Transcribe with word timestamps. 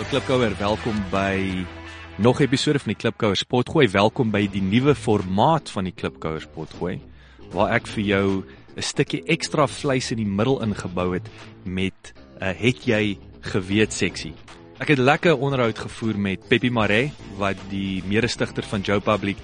Hallo 0.00 0.16
Klipkouer, 0.16 0.54
welkom 0.56 0.96
by 1.12 1.66
nog 2.16 2.40
'n 2.40 2.42
episode 2.42 2.78
van 2.78 2.88
die 2.88 2.96
Klipkouers 2.96 3.42
potgooi. 3.42 3.88
Welkom 3.88 4.30
by 4.30 4.48
die 4.48 4.62
nuwe 4.62 4.94
formaat 4.94 5.70
van 5.70 5.84
die 5.84 5.92
Klipkouers 5.92 6.46
potgooi 6.54 7.00
waar 7.52 7.74
ek 7.74 7.86
vir 7.86 8.04
jou 8.04 8.44
'n 8.76 8.82
stukkie 8.82 9.22
ekstra 9.26 9.66
vleis 9.66 10.10
in 10.10 10.16
die 10.16 10.26
middel 10.26 10.62
ingebou 10.62 11.12
het 11.12 11.28
met 11.64 12.14
'n 12.40 12.44
uh, 12.44 12.54
het 12.56 12.86
jy 12.86 13.18
geweet 13.40 13.92
seksie. 13.92 14.32
Ek 14.78 14.88
het 14.88 14.98
lekker 14.98 15.36
onderhoud 15.36 15.78
gevoer 15.78 16.18
met 16.18 16.48
Peppy 16.48 16.70
Mare 16.70 17.10
wat 17.36 17.56
die 17.68 18.02
mede-stigter 18.06 18.62
van 18.62 18.80
Joe 18.80 19.00
Public 19.00 19.36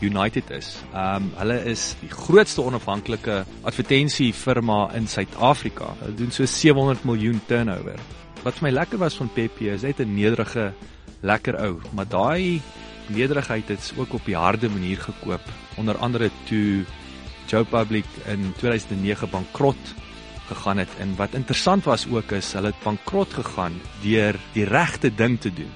United 0.00 0.50
is. 0.50 0.78
Um 0.94 1.32
hulle 1.36 1.64
is 1.64 1.96
die 2.00 2.10
grootste 2.10 2.62
onafhanklike 2.62 3.44
advertensiefirma 3.62 4.94
in 4.94 5.06
Suid-Afrika. 5.06 5.94
Hulle 6.00 6.14
doen 6.14 6.30
so 6.30 6.46
700 6.46 7.04
miljoen 7.04 7.40
turnover. 7.46 7.98
Wat 8.42 8.58
vir 8.58 8.68
my 8.68 8.70
lekker 8.74 8.98
was 8.98 9.16
van 9.18 9.30
Peppy 9.34 9.68
is 9.72 9.82
hy 9.82 9.92
het 9.92 10.00
'n 10.00 10.14
nederige 10.14 10.72
lekker 11.20 11.56
ou, 11.58 11.80
maar 11.94 12.08
daai 12.08 12.60
nederigheid 13.08 13.68
het 13.68 13.92
ook 13.96 14.12
op 14.12 14.24
die 14.24 14.36
harde 14.36 14.68
manier 14.68 15.00
gekoop. 15.00 15.42
Onder 15.76 15.96
andere 15.96 16.30
toe 16.44 16.84
Joe 17.46 17.64
Public 17.64 18.04
in 18.26 18.52
2009 18.56 19.30
bankrot 19.30 19.94
gegaan 20.46 20.78
het 20.78 20.88
en 20.98 21.16
wat 21.16 21.34
interessant 21.34 21.84
was 21.84 22.06
ook 22.08 22.30
is 22.32 22.52
hulle 22.52 22.66
het 22.66 22.82
bankrot 22.82 23.34
gegaan 23.34 23.80
deur 24.02 24.36
die 24.52 24.64
regte 24.64 25.14
ding 25.14 25.40
te 25.40 25.52
doen 25.52 25.72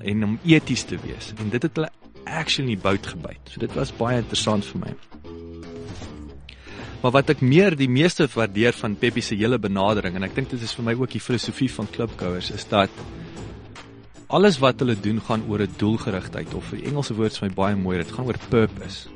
en 0.00 0.24
om 0.24 0.38
eties 0.44 0.82
te 0.82 0.96
wees 1.04 1.32
en 1.36 1.48
dit 1.48 1.62
het 1.62 1.76
hulle 1.76 1.90
actually 2.24 2.76
bout 2.78 3.06
gebyt. 3.06 3.40
So 3.50 3.60
dit 3.60 3.72
was 3.74 3.92
baie 3.96 4.20
interessant 4.22 4.64
vir 4.64 4.80
my. 4.86 5.09
Maar 7.00 7.14
wat 7.16 7.30
ek 7.32 7.40
meer 7.40 7.72
die 7.76 7.88
meeste 7.88 8.26
waardeer 8.28 8.76
van 8.76 8.94
Peppy 9.00 9.22
se 9.24 9.38
hele 9.40 9.56
benadering 9.58 10.18
en 10.18 10.26
ek 10.26 10.34
dink 10.36 10.50
dit 10.52 10.60
is 10.60 10.74
vir 10.76 10.84
my 10.84 10.94
ook 10.98 11.14
die 11.14 11.22
filosofie 11.22 11.70
van 11.72 11.88
klipkouers 11.88 12.50
is 12.52 12.66
dat 12.68 12.92
alles 14.28 14.60
wat 14.60 14.84
hulle 14.84 14.98
doen 15.00 15.20
gaan 15.24 15.46
oor 15.48 15.64
'n 15.64 15.78
doelgerigtheid 15.80 16.52
of 16.54 16.70
die 16.70 16.84
Engelse 16.84 17.14
woord 17.14 17.32
is 17.32 17.40
my 17.40 17.48
baie 17.48 17.76
mooi, 17.76 17.96
dit 17.98 18.12
gaan 18.12 18.26
oor 18.26 18.38
purpose. 18.48 19.08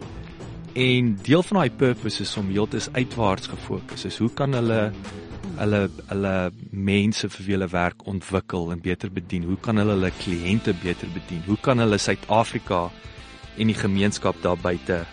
En 0.75 1.15
deel 1.23 1.43
van 1.43 1.59
daai 1.59 1.71
purpose 1.71 2.23
is 2.23 2.37
om 2.37 2.49
heeltemal 2.51 2.95
uitwaarts 2.95 3.47
gefokus. 3.47 4.05
Is 4.05 4.19
hoe 4.19 4.31
kan 4.31 4.53
hulle 4.53 4.93
hulle 5.57 5.91
hulle 6.09 6.51
mense 6.71 7.29
vir 7.29 7.47
wie 7.47 7.55
hulle 7.55 7.69
werk 7.69 8.07
ontwikkel 8.07 8.73
en 8.73 8.81
beter 8.81 9.11
bedien? 9.13 9.45
Hoe 9.45 9.61
kan 9.61 9.77
hulle 9.77 9.93
hulle 9.93 10.11
kliënte 10.11 10.75
beter 10.83 11.09
bedien? 11.15 11.43
Hoe 11.47 11.61
kan 11.61 11.79
hulle 11.79 11.99
Suid-Afrika 11.99 12.91
en 13.57 13.67
die 13.67 13.77
gemeenskap 13.77 14.43
daar 14.43 14.57
buite 14.57 15.05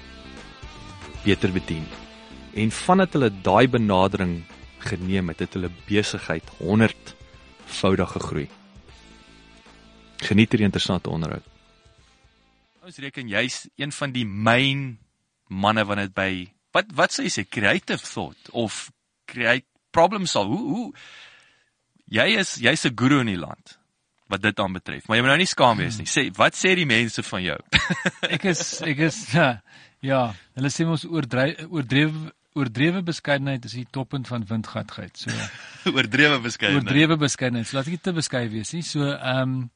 beter 1.24 1.52
bedien? 1.52 1.86
En 2.54 2.72
vandat 2.72 3.14
hulle 3.16 3.32
daai 3.44 3.68
benadering 3.72 4.42
geneem 4.84 5.32
het, 5.32 5.40
het 5.40 5.54
hulle 5.56 5.72
besigheid 5.88 6.50
100voudig 6.60 8.12
gegroei. 8.18 8.48
Geniet 10.22 10.52
hierdie 10.52 10.68
interessante 10.68 11.10
onderhoud. 11.10 11.46
Ons 12.82 12.98
reken 12.98 13.30
jy's 13.30 13.68
een 13.78 13.94
van 13.94 14.12
die 14.12 14.26
main 14.26 14.98
manne 15.48 15.86
wat 15.86 16.02
dit 16.02 16.14
by 16.18 16.31
wat 16.75 16.92
wat 16.98 17.14
sê 17.14 17.28
jy 17.28 17.34
sê 17.36 17.44
creative 17.50 18.02
thought 18.02 18.50
of 18.58 18.88
create 19.30 19.68
problem 19.92 20.25
solve. 20.25 20.56
Hoe 20.56 20.75
hoe 20.75 20.94
jy 22.12 22.28
is 22.42 22.56
jy's 22.59 22.86
'n 22.86 22.96
guru 22.96 23.22
in 23.22 23.31
die 23.31 23.40
land 23.40 23.78
wat 24.28 24.42
dit 24.42 24.59
aan 24.59 24.74
betref. 24.74 25.08
Maar 25.08 25.18
jy 25.18 25.24
moet 25.24 25.34
nou 25.34 25.42
nie 25.44 25.54
skaam 25.54 25.78
wees 25.78 25.98
nie. 25.98 26.08
Sê 26.08 26.31
wat 26.36 26.56
sê 26.56 26.75
die 26.75 26.88
mense 26.88 27.24
van 27.24 27.44
jou? 27.44 27.59
ek 28.36 28.46
is 28.46 28.81
ek 28.81 29.00
is 29.08 29.18
ja, 30.12 30.22
hulle 30.56 30.72
sê 30.72 30.88
ons 30.88 31.06
oordryf 31.06 31.66
oordrewe 31.70 32.31
oordrewe 32.53 33.01
beskeidenheid 33.03 33.66
is 33.66 33.75
die 33.78 33.88
toppunt 33.89 34.28
van 34.28 34.45
windgatheid. 34.47 35.17
So 35.17 35.31
oordrewe 35.97 36.39
beskeidenheid. 36.44 36.88
Oordrewe 36.88 37.17
beskeidenheid. 37.17 37.69
So 37.69 37.78
laat 37.78 37.91
ek 37.91 37.97
nie 37.97 38.06
te 38.07 38.16
beskei 38.17 38.47
wees 38.51 38.73
nie. 38.75 38.84
So 38.88 39.13
ehm 39.13 39.44
um, 39.44 39.69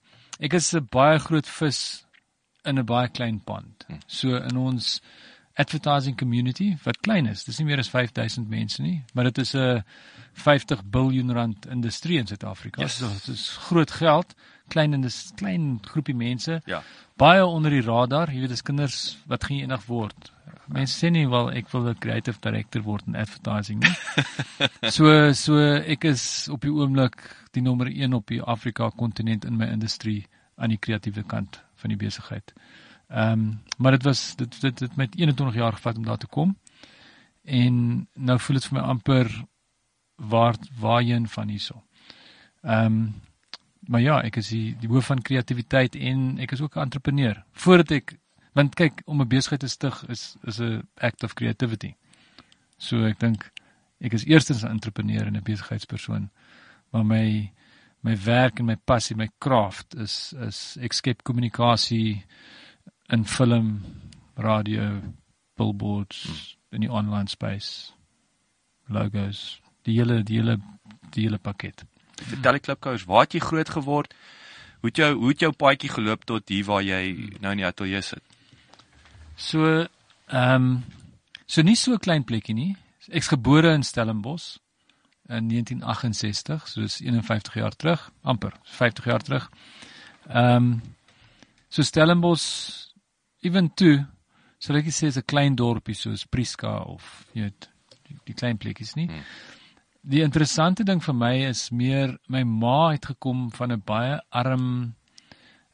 ek 0.43 0.57
is 0.57 0.73
'n 0.75 0.87
baie 0.91 1.19
groot 1.19 1.47
vis 1.47 1.79
in 2.65 2.79
'n 2.79 2.85
baie 2.85 3.07
klein 3.07 3.39
pond. 3.39 3.85
So 4.07 4.35
in 4.35 4.57
ons 4.57 4.99
advertising 5.55 6.17
community 6.17 6.75
wat 6.83 6.99
klein 6.99 7.27
is. 7.31 7.45
Dis 7.47 7.59
nie 7.59 7.69
meer 7.69 7.79
as 7.79 7.89
5000 7.89 8.49
mense 8.49 8.81
nie, 8.81 9.03
maar 9.13 9.23
dit 9.23 9.37
is 9.37 9.55
'n 9.55 9.83
50 10.33 10.83
biljoen 10.83 11.31
rand 11.31 11.65
industrie 11.65 12.17
in 12.17 12.27
Suid-Afrika. 12.27 12.81
Yes. 12.81 12.97
So 12.97 13.07
dit 13.07 13.27
is 13.27 13.57
groot 13.57 13.91
geld, 13.91 14.35
klein 14.67 14.93
en 14.93 15.01
dis 15.01 15.31
klein 15.35 15.79
groepie 15.81 16.15
mense. 16.15 16.61
Ja. 16.65 16.83
Baie 17.15 17.45
onder 17.45 17.71
die 17.71 17.81
radar, 17.81 18.31
jy 18.31 18.39
weet 18.39 18.49
dis 18.49 18.61
kinders 18.61 19.17
wat 19.27 19.43
geen 19.43 19.59
enig 19.63 19.85
word. 19.85 20.31
Mense 20.67 20.97
sê 20.97 21.11
nie 21.11 21.27
wel 21.29 21.51
ek 21.59 21.69
wil 21.73 21.89
'n 21.89 21.99
creative 22.01 22.39
director 22.41 22.81
word 22.81 23.07
in 23.07 23.15
advertising 23.15 23.79
nie. 23.83 23.95
so 24.95 25.33
so 25.33 25.57
ek 25.95 26.05
is 26.05 26.47
op 26.49 26.61
die 26.61 26.73
oomblik 26.73 27.17
die 27.53 27.61
nommer 27.61 27.87
1 27.87 28.13
op 28.13 28.27
die 28.27 28.41
Afrika 28.41 28.89
kontinent 28.89 29.45
in 29.45 29.57
my 29.57 29.65
industrie 29.65 30.25
aan 30.57 30.69
die 30.69 30.81
kreatiewe 30.81 31.23
kant 31.23 31.61
van 31.75 31.89
die 31.89 31.97
besigheid. 31.97 32.53
Ehm 33.09 33.31
um, 33.31 33.59
maar 33.77 33.91
dit 33.91 34.03
was 34.03 34.35
dit 34.35 34.61
dit 34.61 34.79
het 34.79 34.95
met 34.95 35.15
21 35.15 35.55
jaar 35.55 35.73
gevat 35.73 35.97
om 35.97 36.05
daar 36.05 36.17
te 36.17 36.27
kom. 36.27 36.57
En 37.43 38.07
nou 38.13 38.39
voel 38.39 38.55
dit 38.55 38.65
vir 38.65 38.79
my 38.79 38.83
amper 38.83 39.29
waar 40.15 40.55
waarheen 40.79 41.27
van 41.27 41.47
hierso. 41.47 41.83
Ehm 42.63 42.85
um, 42.85 43.13
maar 43.87 44.01
ja, 44.01 44.21
ek 44.25 44.35
is 44.41 44.47
die 44.49 44.75
die 44.81 44.89
hoof 44.89 45.05
van 45.05 45.21
kreatiwiteit 45.21 45.95
en 45.95 46.39
ek 46.41 46.51
is 46.51 46.61
ook 46.61 46.75
'n 46.75 46.87
entrepreneur. 46.89 47.43
Voordat 47.51 47.91
ek 47.91 48.17
want 48.55 48.75
kyk 48.75 49.01
om 49.05 49.21
'n 49.21 49.27
besigheid 49.27 49.59
te 49.59 49.67
stig 49.67 50.03
is 50.07 50.35
is 50.43 50.59
'n 50.59 50.87
act 50.95 51.23
of 51.23 51.33
creativity. 51.33 51.95
So 52.77 53.05
ek 53.05 53.19
dink 53.19 53.51
ek 53.99 54.13
is 54.13 54.25
eerstens 54.25 54.63
'n 54.63 54.71
entrepreneur 54.71 55.25
en 55.25 55.35
'n 55.35 55.43
besigheidspersoon. 55.43 56.29
Maar 56.91 57.05
my 57.05 57.51
my 58.01 58.17
werk 58.17 58.59
en 58.59 58.65
my 58.65 58.75
passie, 58.75 59.15
my 59.15 59.29
craft 59.37 59.95
is 59.95 60.33
is 60.47 60.77
ek 60.81 60.93
skep 60.93 61.23
kommunikasie 61.23 62.23
in 63.09 63.25
film, 63.25 63.83
radio, 64.35 65.01
billboards, 65.57 66.57
in 66.71 66.81
die 66.81 66.91
online 66.91 67.27
space, 67.27 67.93
logos, 68.87 69.61
die 69.83 69.97
hele 69.99 70.23
die 70.23 70.37
hele 70.37 70.59
die 71.09 71.23
hele 71.23 71.37
pakket. 71.37 71.83
Vertel 72.15 72.51
die 72.51 72.59
klipkouers, 72.59 73.05
waar 73.05 73.25
het 73.25 73.33
jy 73.33 73.39
groot 73.39 73.69
geword? 73.69 74.13
Hoe 74.79 74.89
het 74.89 74.97
jou 74.97 75.11
hoe 75.15 75.29
het 75.29 75.39
jou 75.39 75.51
paadjie 75.51 75.89
geloop 75.89 76.25
tot 76.25 76.49
hier 76.49 76.65
waar 76.65 76.83
jy 76.83 77.01
nou 77.41 77.51
in 77.51 77.63
die 77.63 77.67
ateljee 77.67 78.01
sit? 78.01 78.34
So 79.35 79.87
ehm 80.27 80.55
um, 80.55 80.83
so 81.45 81.61
nie 81.61 81.75
so 81.75 81.93
'n 81.93 81.99
klein 81.99 82.23
plekkie 82.23 82.53
nie. 82.53 82.75
Ek's 83.09 83.27
gebore 83.27 83.73
in 83.73 83.83
Stellenbosch 83.83 84.57
in 85.27 85.47
1968, 85.47 86.67
so 86.67 86.81
dis 86.81 87.01
51 87.01 87.53
jaar 87.53 87.75
terug, 87.75 88.11
amper 88.23 88.53
50 88.63 89.05
jaar 89.05 89.21
terug. 89.21 89.49
Ehm 90.29 90.55
um, 90.55 90.81
so 91.69 91.83
Stellenbosch 91.83 92.87
even 93.41 93.73
toe 93.75 94.05
sal 94.59 94.77
ek 94.77 94.85
sê 94.85 95.07
is 95.07 95.17
'n 95.17 95.27
klein 95.27 95.55
dorpie 95.55 95.95
soos 95.95 96.25
Prieska 96.25 96.77
of 96.85 97.27
jy 97.33 97.41
weet 97.43 97.69
die, 98.07 98.17
die 98.25 98.33
klein 98.33 98.57
plekkies 98.57 98.95
nie. 98.95 99.07
Hmm. 99.07 99.23
Die 100.01 100.21
interessante 100.21 100.83
ding 100.83 101.01
vir 101.03 101.13
my 101.13 101.35
is 101.49 101.71
meer 101.71 102.17
my 102.29 102.43
ma 102.43 102.91
het 102.91 103.05
gekom 103.05 103.51
van 103.51 103.71
'n 103.71 103.81
baie 103.85 104.21
arm 104.29 104.95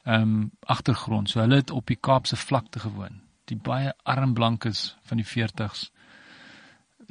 ehm 0.04 0.22
um, 0.22 0.50
agtergrond. 0.66 1.30
So 1.30 1.40
hulle 1.40 1.56
het 1.56 1.70
op 1.70 1.86
die 1.86 2.00
Kaapse 2.00 2.36
vlakte 2.36 2.80
gewoon. 2.80 3.20
Die 3.52 3.60
baie 3.60 3.92
arm 4.08 4.32
blankes 4.34 4.94
van 5.08 5.20
die 5.20 5.28
40s. 5.28 5.90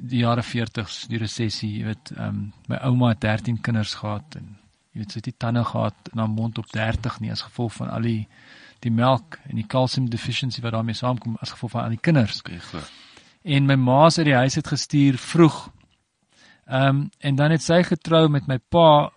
Die 0.01 0.23
jare 0.23 0.41
40s, 0.41 1.05
die 1.11 1.19
resessie, 1.21 1.69
jy 1.77 1.91
weet, 1.91 2.13
ehm 2.15 2.27
um, 2.27 2.41
my 2.71 2.79
ouma 2.88 3.11
het 3.13 3.21
13 3.21 3.61
kinders 3.61 3.93
gehad 3.99 4.39
en 4.39 4.55
jy 4.91 5.03
weet 5.03 5.13
sy 5.13 5.21
het 5.21 5.29
die 5.29 5.38
tande 5.38 5.63
gehad 5.67 6.09
in 6.11 6.19
haar 6.19 6.31
mond 6.31 6.57
op 6.57 6.71
30 6.71 7.19
nie 7.21 7.31
as 7.31 7.45
gevolg 7.45 7.75
van 7.77 7.91
al 7.93 8.07
die 8.07 8.25
die 8.81 8.91
melk 8.91 9.38
en 9.45 9.59
die 9.59 9.67
calcium 9.69 10.07
deficiency 10.09 10.63
wat 10.63 10.73
daarmee 10.73 10.97
saamkom 10.97 11.35
as 11.39 11.53
gevolg 11.53 11.75
van 11.75 11.83
al 11.83 11.93
die 11.93 12.01
kinders. 12.01 12.41
En 13.44 13.69
my 13.69 13.77
ma 13.77 14.09
se 14.09 14.23
uit 14.23 14.31
die 14.31 14.39
huis 14.39 14.57
het 14.57 14.73
gestuur 14.73 15.17
vroeg. 15.21 15.63
Ehm 16.65 16.87
um, 16.87 17.09
en 17.19 17.35
dan 17.35 17.51
het 17.53 17.61
sy 17.61 17.83
getrou 17.83 18.27
met 18.29 18.47
my 18.47 18.57
pa 18.57 19.11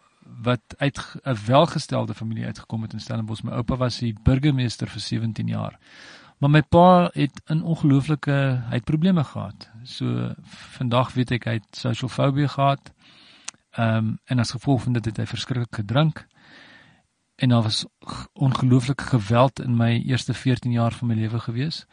wat 0.45 0.75
uit 0.79 0.99
'n 1.25 1.37
welgestelde 1.47 2.15
familie 2.15 2.45
uitgekom 2.45 2.83
het 2.83 2.93
in 2.93 3.01
Stellenbosch. 3.01 3.43
My 3.43 3.53
oupa 3.53 3.77
was 3.77 3.99
die 3.99 4.15
burgemeester 4.23 4.89
vir 4.89 5.01
17 5.01 5.49
jaar. 5.49 5.79
Maar 6.39 6.51
my 6.51 6.63
pa 6.63 7.11
het 7.13 7.41
'n 7.47 7.63
ongelooflike 7.63 8.63
hy 8.69 8.75
het 8.75 8.85
probleme 8.85 9.25
gehad. 9.25 9.71
So 9.83 10.35
vandag 10.77 11.13
weet 11.13 11.31
ek 11.31 11.45
hy 11.45 11.53
het 11.53 11.77
social 11.77 12.11
phobia 12.11 12.47
gehad. 12.47 12.93
Ehm 13.71 13.97
um, 13.97 14.19
en 14.25 14.39
as 14.39 14.51
gevolg 14.51 14.83
van 14.83 14.93
dit 14.93 15.05
het 15.05 15.17
hy 15.17 15.27
verskriklik 15.27 15.75
gedrink. 15.75 16.27
En 17.37 17.49
daar 17.49 17.63
was 17.63 17.87
ongelooflike 18.33 19.05
geweld 19.05 19.61
in 19.61 19.77
my 19.77 20.03
eerste 20.07 20.35
14 20.35 20.73
jaar 20.73 20.93
van 20.93 21.09
my 21.09 21.15
lewe 21.15 21.41
gewees. 21.41 21.87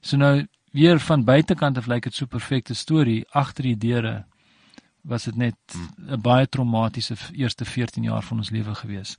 So 0.00 0.16
nou 0.16 0.46
weer 0.70 1.00
van 1.00 1.24
buitekant 1.24 1.78
af 1.78 1.86
lyk 1.86 2.02
dit 2.02 2.14
so 2.14 2.26
perfekte 2.26 2.74
storie 2.74 3.26
agter 3.30 3.62
die 3.62 3.76
deure 3.76 4.26
was 5.02 5.24
dit 5.24 5.36
net 5.36 5.56
'n 5.74 6.08
hmm. 6.08 6.20
baie 6.22 6.48
traumatiese 6.48 7.16
eerste 7.32 7.64
14 7.64 8.02
jaar 8.02 8.22
van 8.22 8.36
ons 8.36 8.50
lewe 8.50 8.74
gewees 8.74 9.16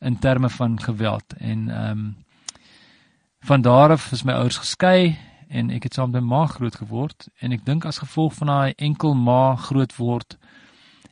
in 0.00 0.18
terme 0.18 0.50
van 0.50 0.80
geweld 0.80 1.32
en 1.38 1.68
ehm 1.68 1.90
um, 1.90 2.16
van 3.44 3.62
daar 3.62 3.90
af 3.90 4.12
is 4.12 4.22
my 4.22 4.32
ouers 4.32 4.56
geskei 4.56 5.16
en 5.48 5.70
ek 5.70 5.84
het 5.88 5.94
saam 5.94 6.10
met 6.10 6.22
my 6.22 6.28
ma 6.28 6.46
groot 6.48 6.76
geword 6.80 7.26
en 7.44 7.52
ek 7.52 7.64
dink 7.66 7.84
as 7.84 8.00
gevolg 8.00 8.32
van 8.38 8.48
daai 8.48 8.72
enkel 8.86 9.12
ma 9.14 9.56
groot 9.66 9.92
word 9.98 10.38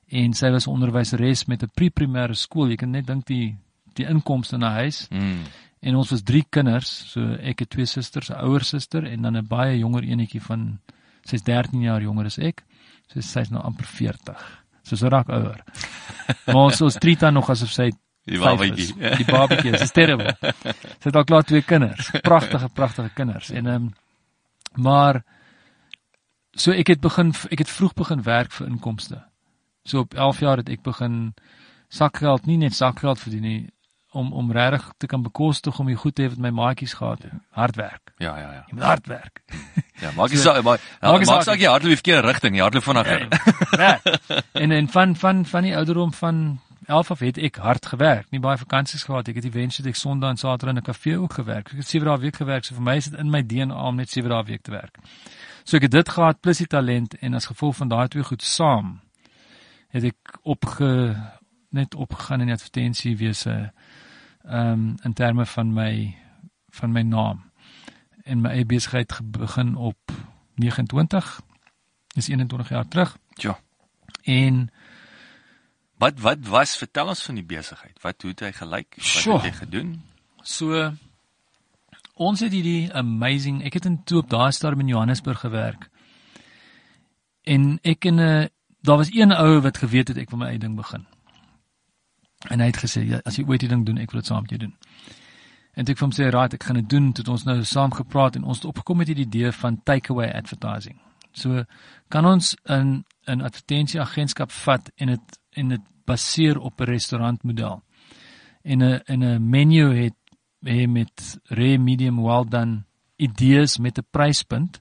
en 0.09 0.33
sy 0.37 0.49
was 0.55 0.67
onderwyseres 0.67 1.45
met 1.49 1.63
'n 1.63 1.73
pre-primêre 1.77 2.37
skool 2.37 2.71
jy 2.73 2.77
kan 2.77 2.91
net 2.91 3.07
dink 3.07 3.27
die 3.27 3.57
die 3.95 4.07
inkomste 4.09 4.57
na 4.57 4.71
huis. 4.81 5.09
Mm. 5.11 5.45
en 5.83 5.97
ons 5.97 6.11
was 6.11 6.23
drie 6.23 6.45
kinders 6.49 6.89
so 7.13 7.35
ek 7.43 7.61
het 7.61 7.71
twee 7.71 7.87
susters 7.87 8.31
'n 8.31 8.41
ouer 8.41 8.65
suster 8.65 9.05
en 9.05 9.23
dan 9.23 9.37
'n 9.37 9.47
baie 9.47 9.79
jonger 9.79 10.03
enetjie 10.03 10.41
van 10.41 10.79
sy's 11.25 11.43
13 11.43 11.83
jaar 11.83 12.03
jonger 12.03 12.27
as 12.27 12.39
ek 12.39 12.65
so 13.13 13.21
sy's 13.21 13.51
nou 13.51 13.63
amper 13.63 13.85
40 13.87 14.63
so 14.83 14.97
so 14.97 15.09
raak 15.09 15.29
ouer. 15.29 15.61
Maar 16.47 16.65
ons 16.65 16.81
ons 16.81 16.95
treat 16.95 17.21
haar 17.21 17.33
nog 17.33 17.51
asof 17.51 17.71
sy 17.71 17.91
Die 18.25 18.39
babatjie. 18.39 18.93
die. 19.19 19.27
Babatjie 19.27 19.75
is 19.79 19.91
terrible 19.91 20.37
sy 21.03 21.11
het 21.11 21.17
al 21.19 21.27
klaar 21.27 21.47
twee 21.47 21.63
kinders. 21.67 22.11
Pragtige 22.23 22.69
pragtige 22.75 23.11
kinders. 23.17 23.51
En 23.51 23.67
ehm 23.67 23.75
um, 23.75 23.93
maar 24.75 25.23
so 26.57 26.73
ek 26.73 26.95
het 26.95 27.01
begin 27.01 27.35
ek 27.51 27.65
het 27.65 27.71
vroeg 27.71 27.95
begin 27.99 28.23
werk 28.23 28.53
vir 28.53 28.67
inkomste. 28.71 29.23
So 29.85 30.07
op 30.07 30.15
11 30.15 30.41
jaar 30.41 30.63
het 30.63 30.69
ek 30.69 30.83
begin 30.83 31.35
sakgeld 31.89 32.47
nie 32.47 32.57
net 32.57 32.75
sakgeld 32.75 33.21
verdien 33.21 33.43
nie 33.43 33.63
om 34.13 34.33
om 34.33 34.53
regtig 34.53 34.93
te 34.99 35.07
kan 35.07 35.23
bekostig 35.23 35.79
om 35.79 35.87
die 35.89 35.97
goed 35.97 36.15
te 36.15 36.25
hê 36.25 36.29
wat 36.33 36.41
my 36.41 36.51
maatjies 36.51 36.95
gehad 36.95 37.23
het. 37.27 37.37
Hard 37.51 37.77
werk. 37.77 38.13
Ja, 38.19 38.37
ja, 38.39 38.53
ja. 38.53 38.65
jy 38.69 38.77
moet 38.77 38.85
hard 38.85 39.07
werk. 39.07 39.43
Ja, 40.03 40.11
maak 40.17 40.33
jy 40.35 40.41
saak, 40.43 40.63
maak 40.67 40.81
Maak 41.01 41.23
nie 41.23 41.29
maak 41.29 41.43
saak 41.43 41.45
saak 41.47 41.61
jy 41.63 41.71
hardloop 41.71 41.95
die 41.95 42.01
verkeerde 42.01 42.27
rigting, 42.27 42.57
jy 42.57 42.65
hardloop 42.65 42.85
vinniger. 42.85 43.29
Ja. 43.79 43.93
en 44.63 44.73
en 44.79 44.89
van 44.89 45.17
van 45.17 45.45
van 45.47 45.69
die 45.69 45.77
ouderdom 45.77 46.13
van 46.13 46.61
11 46.93 47.11
af 47.11 47.23
het 47.25 47.39
ek 47.39 47.57
hard 47.65 47.87
gewerk. 47.87 48.31
Nie 48.31 48.41
baie 48.41 48.59
vakansies 48.61 49.05
gehad. 49.09 49.29
Ek 49.29 49.41
het 49.41 49.49
eventueel 49.49 49.89
ek 49.89 49.99
Sondag 49.99 50.35
en 50.37 50.41
Saterdag 50.41 50.77
in 50.77 50.81
'n 50.83 50.89
kafee 50.91 51.19
ook 51.19 51.33
gewerk. 51.41 51.73
Ek 51.73 51.81
het 51.81 51.89
7 51.89 52.09
dae 52.09 52.19
week 52.19 52.37
gewerk. 52.37 52.65
So 52.65 52.75
vir 52.75 52.83
my 52.83 52.97
is 52.97 53.09
dit 53.11 53.19
in 53.19 53.31
my 53.31 53.43
DNA 53.47 53.87
om 53.89 53.97
net 53.97 54.11
7 54.11 54.31
dae 54.31 54.45
week 54.45 54.63
te 54.63 54.71
werk. 54.71 54.99
So 55.65 55.77
ek 55.77 55.83
het 55.83 55.91
dit 55.91 56.09
gehad 56.09 56.41
plus 56.41 56.59
die 56.59 56.67
talent 56.67 57.19
en 57.19 57.35
as 57.35 57.47
gevolg 57.47 57.77
van 57.77 57.89
daai 57.89 58.09
twee 58.09 58.25
goed 58.25 58.43
saam 58.43 59.01
het 59.93 60.05
ek 60.09 60.39
opge 60.43 61.17
net 61.73 61.95
opgegaan 61.95 62.41
in 62.41 62.51
die 62.51 62.57
advertensiewese 62.57 63.57
ehm 64.43 64.73
um, 64.73 64.95
in 65.05 65.13
terme 65.13 65.47
van 65.47 65.73
my 65.73 66.17
van 66.81 66.93
my 66.93 67.03
naam 67.03 67.45
en 68.25 68.41
my 68.41 68.51
eie 68.51 68.67
besigheid 68.67 69.13
begin 69.25 69.77
op 69.77 70.13
29 70.55 71.41
dis 72.15 72.29
21 72.29 72.69
jaar 72.69 72.89
terug 72.89 73.17
Ja. 73.41 73.59
en 74.23 74.71
Wat 76.03 76.19
wat 76.21 76.39
was 76.51 76.77
vertel 76.77 77.13
ons 77.13 77.23
van 77.23 77.39
die 77.39 77.47
besigheid? 77.47 77.95
Wat 78.03 78.23
hoe 78.23 78.31
het 78.31 78.41
hy 78.43 78.53
gelyk? 78.57 78.95
Wat 78.97 79.07
Sjoe. 79.07 79.37
het 79.39 79.43
hy 79.43 79.53
gedoen? 79.61 79.91
So 80.43 80.89
ons 82.15 82.41
het 82.43 82.53
hierdie 82.53 82.91
amazing. 82.95 83.61
Ek 83.63 83.79
het 83.79 83.87
in 83.87 84.01
toe 84.05 84.19
op 84.23 84.31
daai 84.31 84.51
stadium 84.53 84.83
in 84.83 84.91
Johannesburg 84.97 85.45
gewerk. 85.45 85.87
En 87.47 87.79
ek 87.83 88.05
en 88.11 88.21
'n 88.21 88.51
daar 88.83 88.97
was 88.97 89.15
een 89.15 89.33
ou 89.33 89.61
wat 89.61 89.79
geweet 89.79 90.09
het 90.09 90.19
ek 90.19 90.31
wil 90.31 90.39
my 90.39 90.47
eie 90.47 90.59
ding 90.59 90.77
begin. 90.77 91.07
En 92.51 92.61
hy 92.61 92.67
het 92.67 92.83
gesê 92.83 93.07
ja, 93.07 93.21
as 93.25 93.37
jy 93.37 93.45
ooit 93.47 93.61
die 93.61 93.69
ding 93.69 93.87
doen, 93.87 93.99
ek 93.99 94.11
wil 94.11 94.21
dit 94.21 94.27
saam 94.27 94.43
met 94.43 94.51
jou 94.51 94.59
doen. 94.59 94.75
En 95.75 95.85
toe 95.85 95.93
ek 95.93 95.99
vir 95.99 96.09
hom 96.09 96.17
sê, 96.17 96.31
"Right, 96.31 96.55
ek 96.55 96.65
gaan 96.65 96.77
dit 96.77 96.89
doen." 96.89 97.13
Toe 97.13 97.23
het 97.23 97.29
ons 97.29 97.45
nou 97.45 97.65
saam 97.65 97.93
gepraat 97.93 98.37
en 98.37 98.45
ons 98.45 98.57
het 98.57 98.67
opgekom 98.67 98.97
met 98.97 99.07
hierdie 99.07 99.27
idee 99.27 99.53
van 99.53 99.83
takeaway 99.83 100.33
advertising. 100.33 101.01
So 101.33 101.65
kan 102.09 102.27
ons 102.27 102.57
'n 102.65 103.05
'n 103.27 103.41
advertensieagentskap 103.41 104.51
vat 104.51 104.91
en 104.97 105.07
dit 105.07 105.39
en 105.53 105.69
dit 105.69 105.81
baseer 106.05 106.59
op 106.59 106.81
'n 106.81 106.85
restaurantmodel. 106.85 107.83
En 108.63 108.79
'n 108.79 109.01
en 109.05 109.23
'n 109.23 109.49
menu 109.49 109.95
het 109.95 110.15
hê 110.65 110.89
met 110.89 111.41
rare, 111.45 111.79
medium, 111.79 112.23
well 112.23 112.45
done 112.49 112.85
idees 113.17 113.79
met 113.79 113.99
'n 113.99 114.07
pryspunt. 114.11 114.81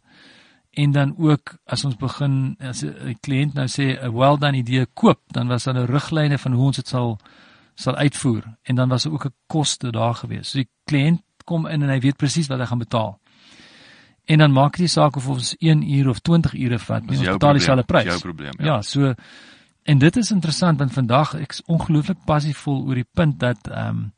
En 0.71 0.91
dan 0.91 1.15
ook 1.18 1.57
as 1.65 1.85
ons 1.85 1.95
begin 1.95 2.56
as 2.59 2.83
'n 2.83 3.18
kliënt 3.19 3.53
nou 3.53 3.68
sê 3.68 4.03
'n 4.03 4.13
well 4.13 4.38
done 4.38 4.57
idee 4.57 4.85
koop, 4.85 5.19
dan 5.27 5.47
was 5.47 5.63
daar 5.63 5.75
'n 5.75 5.85
riglyne 5.85 6.38
van 6.38 6.51
hoe 6.53 6.65
ons 6.65 6.75
dit 6.75 6.88
sal 6.88 7.19
sal 7.75 7.95
uitvoer 7.95 8.44
en 8.62 8.75
dan 8.75 8.89
was 8.89 9.03
daar 9.03 9.13
ook 9.13 9.25
'n 9.25 9.33
koste 9.47 9.91
daar 9.91 10.15
gewees. 10.15 10.50
So 10.50 10.57
die 10.57 10.69
kliënt 10.83 11.21
kom 11.45 11.67
in 11.67 11.81
en 11.81 11.89
hy 11.89 12.00
weet 12.00 12.17
presies 12.17 12.47
wat 12.47 12.59
hy 12.59 12.65
gaan 12.65 12.77
betaal. 12.77 13.19
En 14.25 14.38
dan 14.38 14.51
maak 14.51 14.71
dit 14.71 14.79
nie 14.79 14.88
saak 14.88 15.15
of 15.15 15.27
ons 15.27 15.56
1 15.59 15.81
uur 15.91 16.09
of 16.09 16.19
20 16.19 16.53
ure 16.53 16.79
vat 16.79 17.01
nie, 17.01 17.09
Dis 17.09 17.19
ons 17.19 17.29
betaal 17.29 17.53
dieselfde 17.53 17.83
prys. 17.83 18.03
Jou 18.03 18.19
probleem, 18.19 18.53
ja. 18.57 18.65
Ja, 18.65 18.81
so 18.81 19.13
en 19.83 20.00
dit 20.00 20.18
is 20.18 20.31
interessant 20.31 20.80
want 20.80 20.94
vandag 20.94 21.36
ek's 21.42 21.62
ongelooflik 21.68 22.25
passievol 22.25 22.83
oor 22.88 22.95
die 22.95 23.07
punt 23.13 23.39
dat 23.39 23.68
ehm 23.68 23.88
um, 23.88 24.12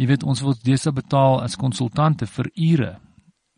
jy 0.00 0.06
weet 0.08 0.22
ons 0.24 0.40
word 0.40 0.62
deesdae 0.64 0.94
betaal 0.96 1.42
as 1.44 1.58
konsultante 1.60 2.24
vir 2.26 2.46
ure, 2.56 2.92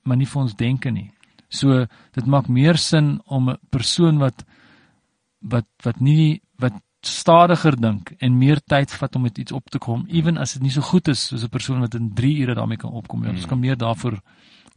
maar 0.03 0.17
nie 0.19 0.27
vir 0.27 0.41
ons 0.41 0.57
denke 0.59 0.91
nie. 0.91 1.13
So 1.49 1.85
dit 2.17 2.27
maak 2.27 2.49
meer 2.49 2.77
sin 2.77 3.21
om 3.27 3.51
'n 3.51 3.59
persoon 3.71 4.19
wat 4.19 4.43
wat 5.41 5.69
wat 5.85 6.01
nie 6.01 6.43
wat 6.59 6.73
stadiger 7.03 7.77
dink 7.77 8.15
en 8.19 8.39
meer 8.39 8.61
tyd 8.61 8.91
vat 8.91 9.17
om 9.17 9.23
met 9.23 9.39
iets 9.39 9.53
op 9.53 9.71
te 9.71 9.79
kom, 9.79 10.07
ewen 10.09 10.39
as 10.39 10.53
dit 10.53 10.63
nie 10.63 10.71
so 10.71 10.81
goed 10.81 11.09
is 11.09 11.27
soos 11.27 11.45
'n 11.45 11.49
persoon 11.49 11.81
wat 11.81 11.95
in 11.95 12.15
3 12.15 12.41
ure 12.43 12.55
daarmee 12.55 12.79
kan 12.79 12.91
opkom. 12.91 13.25
Ja, 13.25 13.31
ons 13.31 13.47
kan 13.47 13.61
meer 13.61 13.77
daarvoor 13.77 14.21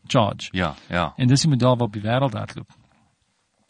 charge. 0.08 0.50
Ja, 0.52 0.76
ja. 0.90 1.14
En 1.18 1.28
dis 1.28 1.42
die 1.42 1.50
model 1.50 1.78
wat 1.78 1.88
op 1.88 1.94
die 1.94 2.02
wêreld 2.02 2.34
hardloop. 2.34 2.72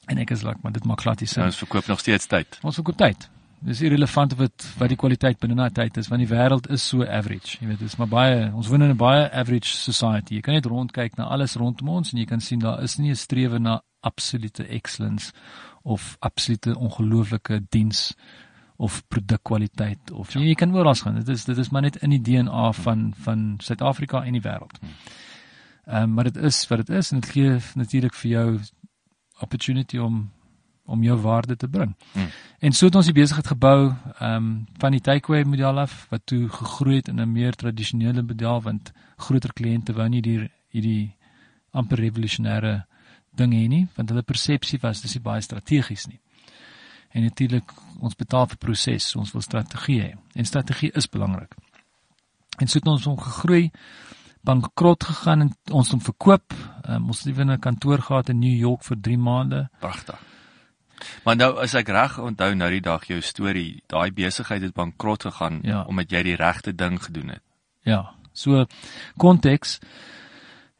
En 0.06 0.18
ek 0.22 0.32
is 0.36 0.44
like, 0.46 0.60
maar 0.62 0.72
dit 0.72 0.86
maak 0.86 1.02
glad 1.02 1.20
nie 1.20 1.28
sin. 1.28 1.42
Nou 1.42 1.52
ons 1.52 1.64
verkoop 1.64 1.88
nog 1.88 2.00
steeds 2.00 2.28
tyd. 2.30 2.60
Ons 2.62 2.78
verkoop 2.82 2.98
tyd. 2.98 3.30
Dis 3.66 3.82
irrelevant 3.82 4.34
of 4.36 4.42
dit 4.44 4.66
wat 4.78 4.92
die 4.92 4.98
kwaliteit 5.00 5.40
binne 5.42 5.56
daai 5.58 5.74
tyd 5.74 5.98
is, 5.98 6.10
want 6.12 6.22
die 6.22 6.30
wêreld 6.30 6.68
is 6.74 6.84
so 6.86 7.06
average. 7.06 7.58
Jy 7.62 7.70
weet, 7.72 7.80
dit 7.82 7.90
is 7.90 7.98
maar 7.98 8.12
baie 8.12 8.52
ons 8.54 8.70
woon 8.70 8.86
in 8.86 8.94
'n 8.94 8.98
baie 8.98 9.32
average 9.32 9.72
society. 9.74 10.36
Jy 10.36 10.42
kan 10.42 10.54
net 10.54 10.66
rondkyk 10.66 11.18
na 11.18 11.26
alles 11.34 11.56
rondom 11.56 11.90
ons 11.90 12.14
en 12.14 12.20
jy 12.20 12.26
kan 12.26 12.42
sien 12.42 12.60
daar 12.60 12.84
is 12.84 12.98
nie 12.98 13.10
'n 13.10 13.16
strewe 13.16 13.60
na 13.60 13.82
absolute 14.02 14.68
excellence 14.68 15.32
of 15.84 16.18
absolute 16.20 16.78
ongelooflike 16.78 17.62
diens 17.70 18.14
of 18.78 19.04
produkkwaliteit 19.08 20.12
of 20.12 20.34
ja. 20.34 20.40
jy 20.40 20.54
kan 20.54 20.76
oral 20.76 20.96
gaan. 20.96 21.16
Dit 21.16 21.28
is 21.28 21.46
dit 21.46 21.58
is 21.58 21.70
maar 21.70 21.82
net 21.82 21.96
in 22.04 22.10
die 22.10 22.22
DNA 22.22 22.72
van 22.72 23.14
van 23.18 23.56
Suid-Afrika 23.64 24.24
en 24.24 24.34
die 24.34 24.42
wêreld. 24.42 24.80
Ehm 25.86 26.04
um, 26.04 26.14
maar 26.14 26.24
dit 26.24 26.36
is 26.36 26.68
wat 26.68 26.86
dit 26.86 26.90
is 26.90 27.12
en 27.12 27.20
dit 27.20 27.30
gee 27.30 27.58
natuurlik 27.76 28.14
vir 28.14 28.32
jou 28.32 28.60
opportunity 29.42 29.98
om 29.98 30.32
om 30.86 31.04
jou 31.04 31.16
waarde 31.18 31.56
te 31.56 31.68
bring. 31.68 31.96
Hmm. 32.12 32.28
En 32.60 32.72
so 32.72 32.86
het 32.86 32.96
ons 32.96 33.08
die 33.10 33.14
besigheid 33.14 33.48
gebou 33.48 33.94
ehm 34.20 34.36
um, 34.36 34.50
van 34.78 34.92
die 34.92 35.02
takeaway 35.02 35.44
model 35.44 35.80
af 35.80 36.06
wat 36.10 36.22
toe 36.26 36.50
gegroei 36.50 36.96
het 36.96 37.08
in 37.08 37.22
'n 37.22 37.32
meer 37.32 37.56
tradisionele 37.56 38.22
model 38.22 38.62
want 38.62 38.92
groter 39.18 39.54
kliënte 39.54 39.94
wou 39.94 40.08
nie 40.10 40.22
die 40.22 40.52
hierdie 40.70 41.16
amper 41.72 41.98
revolusionêre 41.98 42.86
ding 43.36 43.54
hê 43.54 43.68
nie 43.68 43.88
want 43.96 44.10
hulle 44.10 44.22
persepsie 44.22 44.80
was 44.82 45.02
dis 45.02 45.16
nie 45.16 45.24
baie 45.24 45.42
strategies 45.42 46.08
nie. 46.08 46.20
En 47.16 47.24
natuurlik 47.24 47.72
ons 48.00 48.16
betaal 48.16 48.48
vir 48.48 48.58
proses, 48.58 49.16
ons 49.16 49.32
wil 49.32 49.42
strategie 49.42 50.02
hê. 50.02 50.16
En 50.36 50.46
strategie 50.46 50.92
is 50.92 51.08
belangrik. 51.10 51.56
En 52.60 52.68
so 52.68 52.80
het 52.80 52.88
ons 52.88 53.06
hom 53.06 53.18
gegroei 53.20 53.72
bankrot 54.46 55.04
gegaan 55.04 55.42
en 55.42 55.52
ons 55.72 55.92
hom 55.92 56.02
verkoop. 56.02 56.54
Um, 56.90 57.08
ons 57.08 57.24
het 57.24 57.28
ewen 57.34 57.52
'n 57.52 57.60
kantoor 57.60 58.00
gehad 58.02 58.30
in 58.30 58.40
New 58.40 58.58
York 58.60 58.84
vir 58.84 58.98
3 59.02 59.18
maande. 59.18 59.70
Pragtig. 59.80 60.20
Maar 61.24 61.36
nou 61.36 61.60
as 61.60 61.74
ek 61.74 61.88
reg 61.88 62.18
onthou 62.20 62.54
nou 62.56 62.70
die 62.72 62.82
dag 62.82 63.06
jou 63.06 63.22
storie, 63.22 63.84
daai 63.88 64.12
besigheid 64.12 64.62
het 64.62 64.74
bankrot 64.74 65.24
gegaan 65.24 65.60
Ja. 65.64 65.84
omdat 65.88 66.10
jy 66.12 66.24
die 66.24 66.36
regte 66.36 66.76
ding 66.76 67.04
gedoen 67.04 67.28
het. 67.30 67.42
Ja. 67.82 68.12
So 68.34 68.66
konteks 69.18 69.80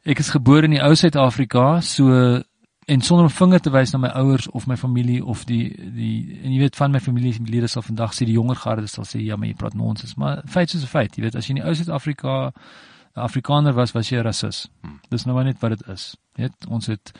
ek 0.04 0.18
is 0.18 0.30
gebore 0.30 0.64
in 0.64 0.70
die 0.70 0.82
ou 0.82 0.94
Suid-Afrika, 0.94 1.80
so 1.80 2.42
en 2.86 3.00
sonder 3.02 3.24
om 3.26 3.30
vinger 3.30 3.60
te 3.60 3.70
wys 3.70 3.90
na 3.92 3.98
my 3.98 4.08
ouers 4.14 4.46
of 4.54 4.66
my 4.66 4.76
familie 4.76 5.24
of 5.24 5.44
die 5.44 5.74
die 5.74 6.40
en 6.44 6.52
jy 6.52 6.58
weet 6.58 6.76
van 6.76 6.92
my 6.92 7.00
familielede 7.00 7.66
sal 7.66 7.82
vandag 7.82 8.12
sê 8.14 8.24
die 8.24 8.36
jonger 8.36 8.56
garde 8.56 8.86
sal 8.86 9.04
sê 9.04 9.18
ja, 9.24 9.36
maar 9.36 9.48
jy 9.48 9.54
praat 9.54 9.74
nonsens, 9.74 10.14
maar 10.14 10.42
feit 10.46 10.74
is 10.74 10.82
'n 10.82 10.86
feit, 10.86 11.16
jy 11.16 11.22
weet 11.22 11.34
as 11.36 11.46
jy 11.46 11.56
in 11.56 11.62
die 11.62 11.64
ou 11.68 11.74
Suid-Afrika 11.74 12.52
'n 13.16 13.20
Afrikaner 13.20 13.72
was, 13.72 13.92
was 13.92 14.08
jy 14.08 14.18
'n 14.18 14.22
rasis. 14.22 14.68
Dis 15.08 15.24
nou 15.24 15.34
maar 15.36 15.44
net 15.44 15.58
wat 15.60 15.70
dit 15.78 15.88
is. 15.88 16.16
Net 16.36 16.52
ons 16.68 16.86
het 16.86 17.12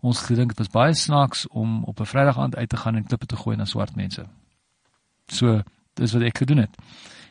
ons 0.00 0.20
gedink 0.20 0.48
dit 0.48 0.58
was 0.58 0.68
baie 0.68 0.94
snaaks 0.94 1.46
om 1.48 1.84
op 1.84 2.00
'n 2.00 2.04
Vrydag 2.06 2.38
aand 2.38 2.56
uit 2.56 2.68
te 2.68 2.76
gaan 2.76 2.96
en 2.96 3.04
klippe 3.04 3.26
te 3.26 3.36
gooi 3.36 3.56
na 3.56 3.64
swart 3.64 3.96
mense. 3.96 4.24
So, 5.26 5.62
dis 5.94 6.12
wat 6.12 6.22
ek 6.22 6.38
gedoen 6.38 6.58
het. 6.58 6.76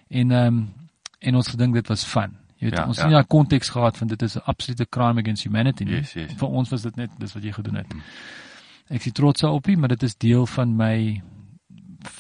En 0.10 0.32
ehm 0.32 0.48
um, 0.48 0.74
en 1.20 1.36
ons 1.36 1.48
gedink 1.48 1.74
dit 1.74 1.88
was 1.88 2.04
fun. 2.04 2.38
Jy 2.58 2.70
weet, 2.70 2.78
Ja, 2.80 2.86
ons 2.88 2.96
ja. 2.98 3.02
het 3.04 3.12
nie 3.12 3.16
daai 3.20 3.28
konteks 3.28 3.70
gehad 3.70 3.98
van 3.98 4.08
dit 4.08 4.22
is 4.22 4.36
'n 4.36 4.42
absolute 4.46 4.86
crime 4.90 5.22
against 5.22 5.44
humanity 5.44 5.84
nie. 5.84 5.94
Yes, 5.96 6.14
yes. 6.14 6.34
Vir 6.34 6.48
ons 6.48 6.70
was 6.70 6.82
dit 6.82 6.96
net 6.96 7.10
dis 7.18 7.34
wat 7.34 7.44
jy 7.44 7.52
gedoen 7.52 7.76
het. 7.76 7.94
Ek 8.90 9.06
is 9.06 9.12
trots 9.12 9.42
daarop, 9.42 9.68
maar 9.68 9.88
dit 9.90 10.04
is 10.04 10.18
deel 10.18 10.46
van 10.46 10.76
my 10.76 11.22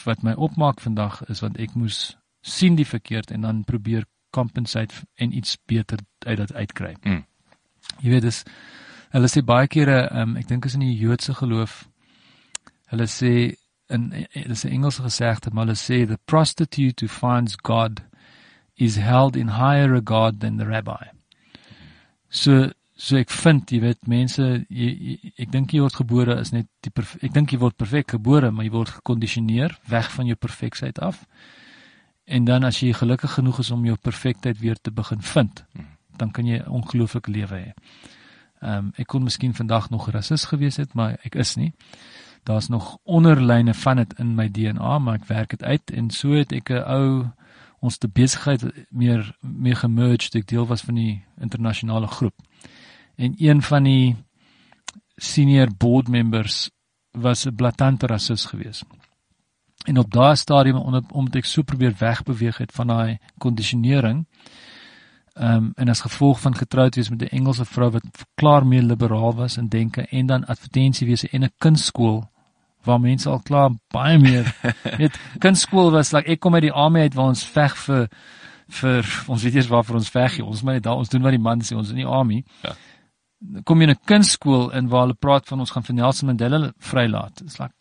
wat 0.06 0.24
my 0.24 0.34
opmaak 0.34 0.80
vandag 0.80 1.24
is 1.30 1.40
want 1.40 1.58
ek 1.58 1.74
moes 1.76 2.18
sien 2.42 2.76
die 2.76 2.86
verkeerd 2.88 3.32
en 3.32 3.42
dan 3.42 3.64
probeer 3.64 4.06
compensate 4.34 5.04
en 5.22 5.36
iets 5.38 5.58
beter 5.70 6.02
uit 6.26 6.38
dit 6.38 6.54
uitkry. 6.54 6.96
Mm. 7.04 7.24
Jy 8.02 8.14
weet 8.16 8.28
dis 8.28 8.44
hulle 9.14 9.30
sê 9.30 9.44
baie 9.46 9.70
kere 9.70 10.08
um, 10.12 10.38
ek 10.42 10.48
dink 10.50 10.66
is 10.66 10.78
in 10.78 10.86
die 10.86 10.98
Joodse 10.98 11.36
geloof 11.38 11.84
hulle 12.94 13.08
sê 13.10 13.34
in 13.94 14.10
dis 14.34 14.66
'n 14.66 14.74
Engelse 14.74 15.04
gesegde 15.06 15.52
maar 15.52 15.68
hulle 15.68 15.78
sê 15.78 16.06
the 16.08 16.20
prostitute 16.26 17.06
who 17.06 17.08
finds 17.08 17.58
God 17.64 18.02
is 18.76 18.96
held 18.96 19.36
in 19.36 19.60
higher 19.60 19.90
regard 19.92 20.40
than 20.40 20.58
the 20.58 20.66
rabbi. 20.66 21.12
So 22.30 22.72
so 22.96 23.18
ek 23.18 23.30
vind 23.30 23.72
jy 23.72 23.80
weet 23.82 24.08
mense 24.08 24.44
jy, 24.70 24.90
jy, 24.90 25.34
ek 25.38 25.52
dink 25.52 25.74
jy 25.74 25.82
word 25.82 25.98
gebore 25.98 26.40
is 26.40 26.54
net 26.54 26.68
die 26.86 26.92
ek 27.22 27.34
dink 27.34 27.52
jy 27.52 27.60
word 27.60 27.78
perfek 27.78 28.16
gebore 28.16 28.52
maar 28.52 28.66
jy 28.66 28.72
word 28.72 28.96
gekondisioneer 29.00 29.78
weg 29.90 30.10
van 30.12 30.30
jou 30.30 30.36
perfeksheid 30.36 31.00
af. 31.00 31.26
En 32.24 32.46
dan 32.46 32.64
as 32.64 32.80
jy 32.80 32.94
gelukkig 32.94 33.34
genoeg 33.34 33.60
is 33.60 33.72
om 33.72 33.86
jou 33.86 33.98
perfektheid 33.98 34.60
weer 34.60 34.80
te 34.82 34.92
begin 34.92 35.22
vind, 35.22 35.66
dan 36.18 36.32
kan 36.32 36.46
jy 36.46 36.58
'n 36.58 36.70
ongelooflike 36.70 37.32
lewe 37.32 37.56
hê. 37.56 37.74
Ehm 38.62 38.78
um, 38.78 38.92
ek 38.96 39.08
kon 39.08 39.24
miskien 39.24 39.54
vandag 39.54 39.90
nog 39.90 40.10
rasis 40.10 40.46
gewees 40.46 40.76
het, 40.76 40.94
maar 40.94 41.18
ek 41.24 41.36
is 41.36 41.56
nie. 41.56 41.74
Daar's 42.44 42.68
nog 42.68 42.98
onderlyne 43.04 43.74
van 43.74 43.96
dit 43.96 44.14
in 44.20 44.36
my 44.36 44.50
DNA, 44.52 44.98
maar 45.00 45.16
ek 45.16 45.26
werk 45.26 45.50
dit 45.50 45.64
uit 45.64 45.92
en 45.92 46.10
so 46.10 46.32
het 46.32 46.52
ek 46.52 46.70
'n 46.70 46.84
ou 46.84 47.26
ons 47.80 47.98
te 47.98 48.08
besigheid 48.08 48.64
meer 48.90 49.36
meer 49.40 49.76
gemerged, 49.76 50.36
ek 50.36 50.48
deel 50.48 50.68
was 50.68 50.82
van 50.82 50.96
die 50.96 51.24
internasionale 51.42 52.08
groep. 52.08 52.36
En 53.16 53.36
een 53.38 53.62
van 53.62 53.84
die 53.84 54.16
senior 55.16 55.70
board 55.78 56.08
members 56.08 56.70
was 57.12 57.46
'n 57.46 57.56
blaatante 57.56 58.08
rasis 58.08 58.46
geweest. 58.46 58.84
En 59.84 59.98
op 59.98 60.12
daardie 60.12 60.42
stadium 60.42 60.78
om 61.12 61.28
ek 61.32 61.46
so 61.46 61.64
probeer 61.64 61.96
wegbeweeg 62.00 62.58
het 62.58 62.72
van 62.72 62.88
daai 62.88 63.18
kondisionering. 63.38 64.26
Ehm 65.34 65.56
um, 65.56 65.72
en 65.76 65.90
as 65.90 66.02
gevolg 66.02 66.40
van 66.40 66.56
getroud 66.56 66.96
wees 66.96 67.10
met 67.10 67.22
'n 67.22 67.36
Engelse 67.36 67.66
vrou 67.66 67.90
wat 67.92 68.04
klaar 68.36 68.66
meer 68.66 68.82
liberaal 68.82 69.36
was 69.36 69.58
in 69.58 69.68
denke 69.68 70.08
en 70.08 70.26
dan 70.26 70.46
advertensiewese 70.46 71.30
en 71.30 71.44
'n 71.44 71.54
kunstskool 71.58 72.30
waar 72.84 73.00
mense 73.00 73.30
al 73.30 73.40
klaar 73.40 73.72
baie 73.88 74.20
meer 74.20 74.56
weet 75.00 75.20
kunstskool 75.40 75.92
was 75.92 76.12
like 76.12 76.30
ek 76.30 76.40
kom 76.40 76.54
uit 76.54 76.62
die 76.62 76.72
army 76.72 77.00
uit 77.00 77.14
waar 77.14 77.26
ons 77.26 77.46
veg 77.46 77.78
vir 77.78 78.10
vir 78.68 79.24
ons 79.28 79.44
weet 79.44 79.56
eers 79.56 79.68
waarvoor 79.68 79.96
ons 79.96 80.10
veg 80.10 80.40
ons 80.40 80.62
maar 80.62 80.74
net 80.74 80.84
daar 80.84 80.96
ons 80.96 81.10
doen 81.10 81.22
wat 81.22 81.32
die 81.32 81.48
man 81.50 81.62
sê 81.62 81.76
ons 81.76 81.90
in 81.90 81.96
die 81.96 82.06
army. 82.06 82.44
Ja 82.62 82.76
kom 83.64 83.82
jy 83.82 83.88
in 83.88 83.94
'n 83.94 84.06
kunstskool 84.06 84.72
in 84.72 84.88
waar 84.88 85.02
hulle 85.02 85.20
praat 85.20 85.48
van 85.48 85.60
ons 85.60 85.72
gaan 85.72 85.84
vir 85.84 85.96
Nelson 85.96 86.28
Mandela 86.28 86.74
vrylaat. 86.80 87.42
Dit's 87.44 87.60
like 87.60 87.74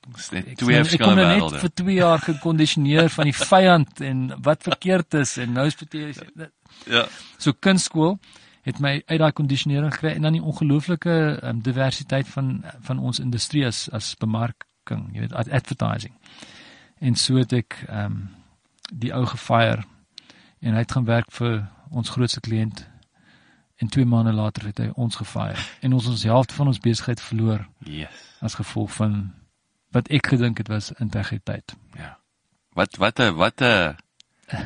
twee 0.57 0.85
verskillende 0.85 1.23
wêrelde. 1.23 1.35
Ek 1.35 1.40
kom 1.40 1.52
net 1.52 1.61
vir 1.61 1.75
2 1.75 1.95
jaar 1.95 2.19
gekondisioneer 2.19 3.09
van 3.11 3.25
die 3.25 3.38
vyand 3.52 4.00
en 4.00 4.42
wat 4.42 4.62
verkeerd 4.62 5.14
is 5.14 5.37
en 5.37 5.52
nou 5.52 5.66
is 5.66 5.76
dit 5.76 6.50
Ja. 6.87 7.07
So 7.38 7.52
kunstskool 7.52 8.19
het 8.62 8.78
my 8.81 9.02
uit 9.07 9.19
daai 9.19 9.33
kondisionering 9.33 9.92
gekry 9.92 10.14
en 10.14 10.23
dan 10.23 10.33
die 10.33 10.42
ongelooflike 10.42 11.38
um, 11.42 11.62
diversiteit 11.62 12.28
van 12.28 12.64
van 12.81 12.99
ons 12.99 13.19
industrie 13.19 13.66
as 13.66 13.88
as 13.90 14.14
bemarking, 14.14 15.11
jy 15.12 15.21
weet 15.21 15.35
advertising. 15.35 16.14
En 17.00 17.14
so 17.14 17.37
het 17.37 17.52
ek 17.52 17.85
ehm 17.88 18.04
um, 18.04 18.31
die 18.92 19.12
ou 19.14 19.25
gefire 19.26 19.85
en 20.61 20.75
hy 20.75 20.78
het 20.78 20.92
gaan 20.92 21.04
werk 21.04 21.31
vir 21.33 21.62
ons 21.90 22.11
grootste 22.11 22.40
kliënt 22.40 22.87
en 23.82 23.88
2 23.88 24.06
maande 24.06 24.32
later 24.32 24.68
het 24.70 24.78
hy 24.78 24.90
ons 24.94 25.16
gefire 25.18 25.58
en 25.82 25.96
ons 25.98 26.06
ons 26.06 26.24
helfte 26.30 26.54
van 26.54 26.70
ons 26.70 26.80
besigheid 26.82 27.20
verloor. 27.20 27.66
Yes. 27.82 28.22
As 28.40 28.54
gevolg 28.60 28.92
van 28.94 29.16
wat 29.92 30.08
ek 30.14 30.30
gedink 30.34 30.62
het 30.62 30.70
was 30.70 30.92
integriteit. 31.02 31.74
Ja. 31.98 32.14
Wat 32.78 32.96
wat 33.02 33.18
'n 33.18 33.34
wat 33.34 33.60
'n 33.60 33.96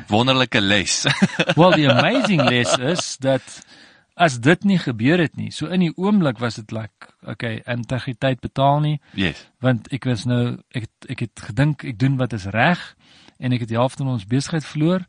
wonderlike 0.07 0.61
les. 0.61 1.05
well, 1.59 1.71
the 1.71 1.89
amazing 1.89 2.41
les 2.41 2.77
is 2.77 3.17
dat 3.17 3.65
as 4.13 4.39
dit 4.39 4.63
nie 4.63 4.79
gebeur 4.81 5.19
het 5.21 5.35
nie, 5.35 5.51
so 5.51 5.65
in 5.65 5.79
die 5.79 5.93
oomblik 5.95 6.39
was 6.41 6.55
dit 6.55 6.71
like, 6.71 7.09
okay, 7.21 7.61
integriteit 7.65 8.39
betaal 8.39 8.79
nie. 8.79 8.99
Yes. 9.13 9.45
Want 9.61 9.87
ek 9.93 10.05
was 10.09 10.25
nou 10.25 10.57
ek 10.69 10.89
ek 11.09 11.19
het 11.19 11.45
gedink 11.49 11.83
ek 11.83 11.99
doen 11.99 12.17
wat 12.17 12.33
is 12.33 12.45
reg 12.45 12.95
en 13.37 13.53
ek 13.53 13.65
het 13.65 13.69
die 13.69 13.77
helfte 13.77 14.03
van 14.03 14.13
ons 14.13 14.25
besigheid 14.25 14.65
verloor. 14.65 15.05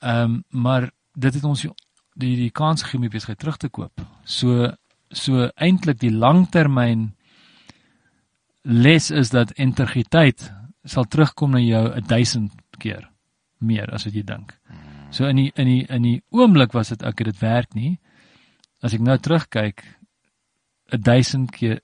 Ehm 0.00 0.22
um, 0.22 0.44
maar 0.50 0.90
dit 1.16 1.34
het 1.34 1.44
ons 1.44 1.66
die 2.16 2.34
die 2.36 2.50
kans 2.50 2.82
gegee 2.82 3.00
om 3.00 3.06
die 3.06 3.12
besigheid 3.12 3.40
terug 3.42 3.58
te 3.60 3.68
koop. 3.68 4.02
So 4.24 4.72
so 5.14 5.48
eintlik 5.54 6.00
die 6.02 6.10
langtermyn 6.10 7.10
les 8.66 9.10
is 9.14 9.30
dat 9.30 9.52
integriteit 9.54 10.48
sal 10.84 11.06
terugkom 11.06 11.54
na 11.54 11.60
jou 11.62 11.84
1000 12.00 12.52
keer 12.82 13.06
meer 13.58 13.92
as 13.94 14.06
wat 14.06 14.16
jy 14.16 14.24
dink. 14.26 14.56
So 15.10 15.28
in 15.30 15.38
die 15.38 15.50
in 15.54 15.70
die 15.70 15.84
in 15.88 16.02
die 16.02 16.16
oomblik 16.34 16.74
was 16.74 16.90
dit 16.94 17.02
ek 17.06 17.24
dit 17.24 17.38
werk 17.42 17.74
nie. 17.74 17.98
As 18.82 18.94
ek 18.94 19.04
nou 19.04 19.16
terugkyk 19.18 19.84
1000 20.90 21.52
keer 21.54 21.80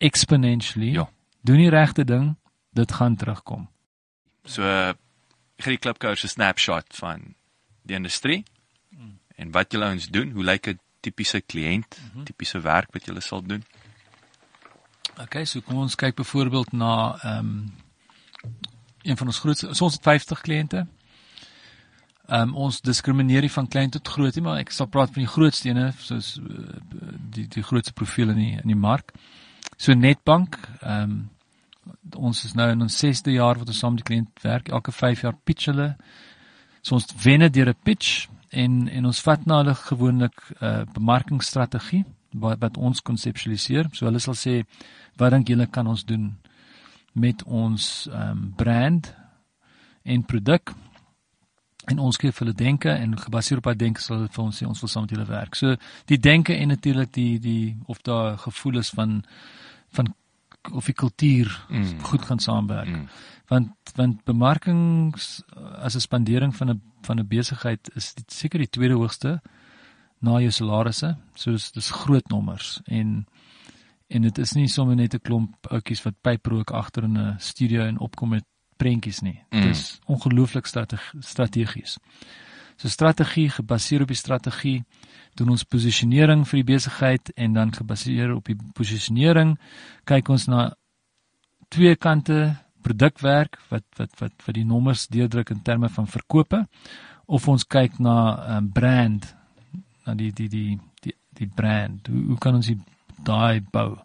exponentially. 0.00 0.94
Ja. 0.94 1.08
Doen 1.44 1.60
die 1.60 1.70
regte 1.70 2.04
ding, 2.04 2.34
dit 2.72 2.92
gaan 2.92 3.16
terugkom. 3.16 3.68
So 4.44 4.62
gee 5.58 5.76
die 5.76 5.80
klipkouers 5.80 6.24
'n 6.24 6.28
snapshot 6.28 6.96
van 6.96 7.34
die 7.84 7.96
industrie 7.96 8.44
en 9.36 9.50
wat 9.50 9.72
julle 9.72 9.90
ons 9.90 10.08
doen, 10.08 10.30
hoe 10.30 10.44
lyk 10.44 10.68
'n 10.68 10.78
tipiese 11.00 11.40
kliënt, 11.40 11.98
mm 11.98 12.10
-hmm. 12.12 12.24
tipiese 12.24 12.60
werk 12.60 12.92
wat 12.92 13.04
julle 13.04 13.20
sal 13.20 13.42
doen? 13.42 13.64
Okay, 15.22 15.44
so 15.44 15.60
kom 15.60 15.78
ons 15.78 15.94
kyk 15.94 16.16
byvoorbeeld 16.18 16.72
na 16.72 17.18
ehm 17.22 17.38
um, 17.38 17.74
een 19.02 19.16
van 19.16 19.26
ons 19.26 19.38
grootste 19.38 19.74
so 19.74 19.84
ons 19.84 19.94
het 19.94 20.02
50 20.02 20.40
kliënte. 20.40 20.86
Ehm 22.26 22.48
um, 22.48 22.54
ons 22.54 22.80
diskrimineer 22.80 23.40
nie 23.40 23.52
van 23.52 23.68
klein 23.68 23.90
tot 23.90 24.08
groot 24.08 24.34
nie, 24.34 24.42
maar 24.42 24.58
ek 24.58 24.72
sal 24.72 24.88
praat 24.88 25.12
van 25.12 25.22
die 25.22 25.30
grootste 25.30 25.68
ene 25.68 25.92
soos 25.98 26.38
uh, 26.40 26.80
die 27.36 27.46
die 27.48 27.62
grootste 27.62 27.92
profiel 27.92 28.32
in 28.32 28.40
die 28.40 28.52
in 28.62 28.72
die 28.72 28.80
mark. 28.88 29.12
So 29.76 29.92
Netbank, 29.92 30.58
ehm 30.80 31.02
um, 31.02 31.22
ons 32.16 32.44
is 32.44 32.54
nou 32.56 32.70
in 32.72 32.82
ons 32.82 32.96
6de 33.04 33.34
jaar 33.36 33.58
wat 33.60 33.68
ons 33.68 33.78
saam 33.78 33.94
met 33.94 34.02
die 34.02 34.08
kliënt 34.08 34.42
werk. 34.42 34.68
Elke 34.68 34.92
5 34.92 35.20
jaar 35.20 35.36
pitch 35.44 35.66
hulle. 35.70 35.96
So 36.82 36.94
ons 36.94 37.06
wen 37.22 37.44
deur 37.52 37.68
'n 37.68 37.82
pitch 37.84 38.28
en 38.54 38.88
en 38.88 39.06
ons 39.10 39.20
vat 39.26 39.46
na 39.46 39.60
hulle 39.62 39.74
gewoonlik 39.74 40.36
'n 40.50 40.64
uh, 40.64 40.84
bemarkingsstrategie 40.94 42.04
wat 42.30 42.58
wat 42.60 42.76
ons 42.76 43.02
konseptualiseer. 43.02 43.88
So 43.92 44.06
hulle 44.06 44.18
sal 44.18 44.34
sê 44.34 44.64
wat 45.16 45.32
dink 45.32 45.48
julle 45.48 45.66
kan 45.66 45.86
ons 45.86 46.04
doen 46.04 46.32
met 47.12 47.44
ons 47.44 48.08
ehm 48.12 48.30
um, 48.30 48.52
brand 48.56 49.14
en 50.02 50.24
produk 50.24 50.74
en 51.84 51.98
ons 51.98 52.16
gee 52.16 52.32
vir 52.32 52.46
hulle 52.46 52.56
denke 52.56 52.90
en 52.90 53.18
gebaseer 53.18 53.60
op 53.60 53.68
daai 53.68 53.76
denke 53.76 54.02
sal 54.02 54.16
hulle 54.16 54.32
vir 54.32 54.44
ons 54.44 54.58
sê 54.60 54.66
ons 54.66 54.80
wil 54.80 54.88
saam 54.88 55.06
met 55.06 55.14
julle 55.14 55.28
werk. 55.28 55.54
So 55.54 55.76
die 56.10 56.18
denke 56.18 56.56
en 56.56 56.68
natuurlik 56.68 57.12
die 57.12 57.38
die 57.38 57.76
of 57.86 58.02
daar 58.02 58.38
gevoel 58.38 58.78
is 58.78 58.90
van 58.90 59.22
van 59.96 60.14
of 60.72 60.86
die 60.88 60.96
kultuur 60.96 61.50
mm. 61.68 62.00
goed 62.08 62.24
gaan 62.24 62.38
saamwerk. 62.38 62.88
Mm. 62.88 63.08
Want 63.48 63.70
want 63.94 64.24
bemarking 64.24 65.14
as 65.76 65.94
'n 65.94 66.00
spandering 66.00 66.56
van 66.56 66.70
'n 66.70 66.82
van 67.02 67.18
'n 67.18 67.28
besigheid 67.28 67.90
is 67.94 68.14
dit 68.14 68.32
seker 68.32 68.58
die 68.58 68.70
tweede 68.70 68.94
hoogste 68.94 69.42
na 70.18 70.40
jou 70.40 70.50
salarisse. 70.50 71.16
So 71.34 71.50
dis 71.50 71.70
dis 71.72 71.90
groot 71.90 72.28
nommers 72.28 72.80
en 72.84 73.26
en 74.08 74.22
dit 74.22 74.38
is 74.38 74.52
nie 74.52 74.68
sommer 74.68 74.96
net 74.96 75.14
'n 75.14 75.20
klomp 75.20 75.66
oudjies 75.66 76.02
wat 76.02 76.20
pyprook 76.20 76.70
agter 76.70 77.04
in 77.04 77.18
'n 77.18 77.38
studio 77.38 77.82
en 77.82 77.98
opkom 77.98 78.28
met 78.28 78.44
prentjies 78.76 79.20
nie. 79.20 79.44
Mm. 79.50 79.60
Dit 79.60 79.70
is 79.70 80.00
ongelooflik 80.06 80.66
strategies. 81.20 81.98
So 82.76 82.88
strategie 82.88 83.50
gebaseer 83.50 84.02
op 84.02 84.08
die 84.08 84.16
strategie 84.16 84.84
doen 85.34 85.48
ons 85.54 85.62
posisionering 85.62 86.48
vir 86.48 86.62
die 86.62 86.72
besigheid 86.74 87.30
en 87.34 87.52
dan 87.52 87.72
gebaseer 87.74 88.34
op 88.34 88.44
die 88.44 88.56
posisionering 88.74 89.58
kyk 90.04 90.28
ons 90.28 90.46
na 90.46 90.74
twee 91.68 91.96
kante 91.96 92.63
produkwerk 92.84 93.58
wat 93.70 93.86
wat 93.98 94.12
wat 94.20 94.46
wat 94.46 94.56
die 94.56 94.66
nommers 94.68 95.06
deurdruk 95.12 95.50
in 95.54 95.62
terme 95.66 95.88
van 95.88 96.06
verkope 96.10 96.64
of 97.26 97.48
ons 97.48 97.64
kyk 97.64 97.98
na 97.98 98.16
'n 98.36 98.56
um, 98.56 98.72
brand 98.72 99.34
na 100.04 100.14
die 100.14 100.32
die 100.32 100.48
die 100.48 100.80
die 101.00 101.14
die 101.34 101.48
brand. 101.48 102.06
Hoe, 102.06 102.24
hoe 102.24 102.38
kan 102.38 102.54
ons 102.54 102.66
die 102.66 102.80
daai 103.24 103.60
bou 103.60 103.96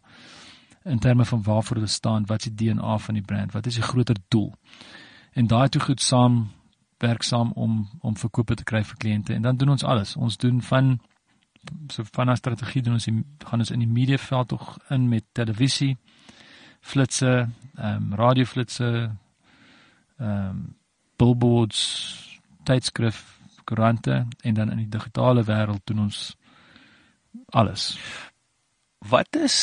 in 0.83 1.00
terme 1.00 1.25
van 1.25 1.43
waarvoor 1.43 1.75
hulle 1.75 1.88
staan? 1.91 2.25
Wat 2.25 2.45
is 2.45 2.51
die 2.51 2.71
DNA 2.71 2.98
van 2.98 3.19
die 3.19 3.24
brand? 3.24 3.51
Wat 3.51 3.65
is 3.65 3.75
die 3.75 3.83
groter 3.83 4.15
doel? 4.27 4.53
En 5.33 5.48
daai 5.48 5.69
toe 5.69 5.81
goed 5.81 6.01
saam 6.01 6.50
werk 7.00 7.24
saam 7.24 7.51
om 7.51 7.88
om 8.01 8.17
verkope 8.17 8.55
te 8.55 8.63
kry 8.63 8.83
vir 8.83 8.98
kliënte. 8.98 9.33
En 9.33 9.41
dan 9.41 9.57
doen 9.57 9.69
ons 9.69 9.83
alles. 9.83 10.15
Ons 10.15 10.38
doen 10.38 10.62
van 10.62 11.00
so 11.88 12.03
van 12.12 12.29
'n 12.29 12.36
strategie 12.36 12.81
doen 12.81 12.93
ons 12.93 13.05
die, 13.05 13.24
gaan 13.38 13.59
ons 13.59 13.71
in 13.71 13.79
die 13.79 13.88
media 13.88 14.17
veld 14.17 14.48
tog 14.48 14.77
in 14.89 15.09
met 15.09 15.24
televisie 15.31 15.98
flitsse, 16.79 17.50
ehm 17.77 17.95
um, 17.95 18.13
radioflitsse, 18.15 18.91
ehm 20.17 20.50
um, 20.50 20.75
billboards, 21.19 21.79
tydskrif, 22.63 23.39
koerante 23.63 24.27
en 24.41 24.53
dan 24.53 24.71
in 24.71 24.77
die 24.77 24.89
digitale 24.89 25.43
wêreld 25.43 25.83
doen 25.83 26.00
ons 26.00 26.36
alles. 27.51 27.98
Wat 29.00 29.36
is 29.36 29.57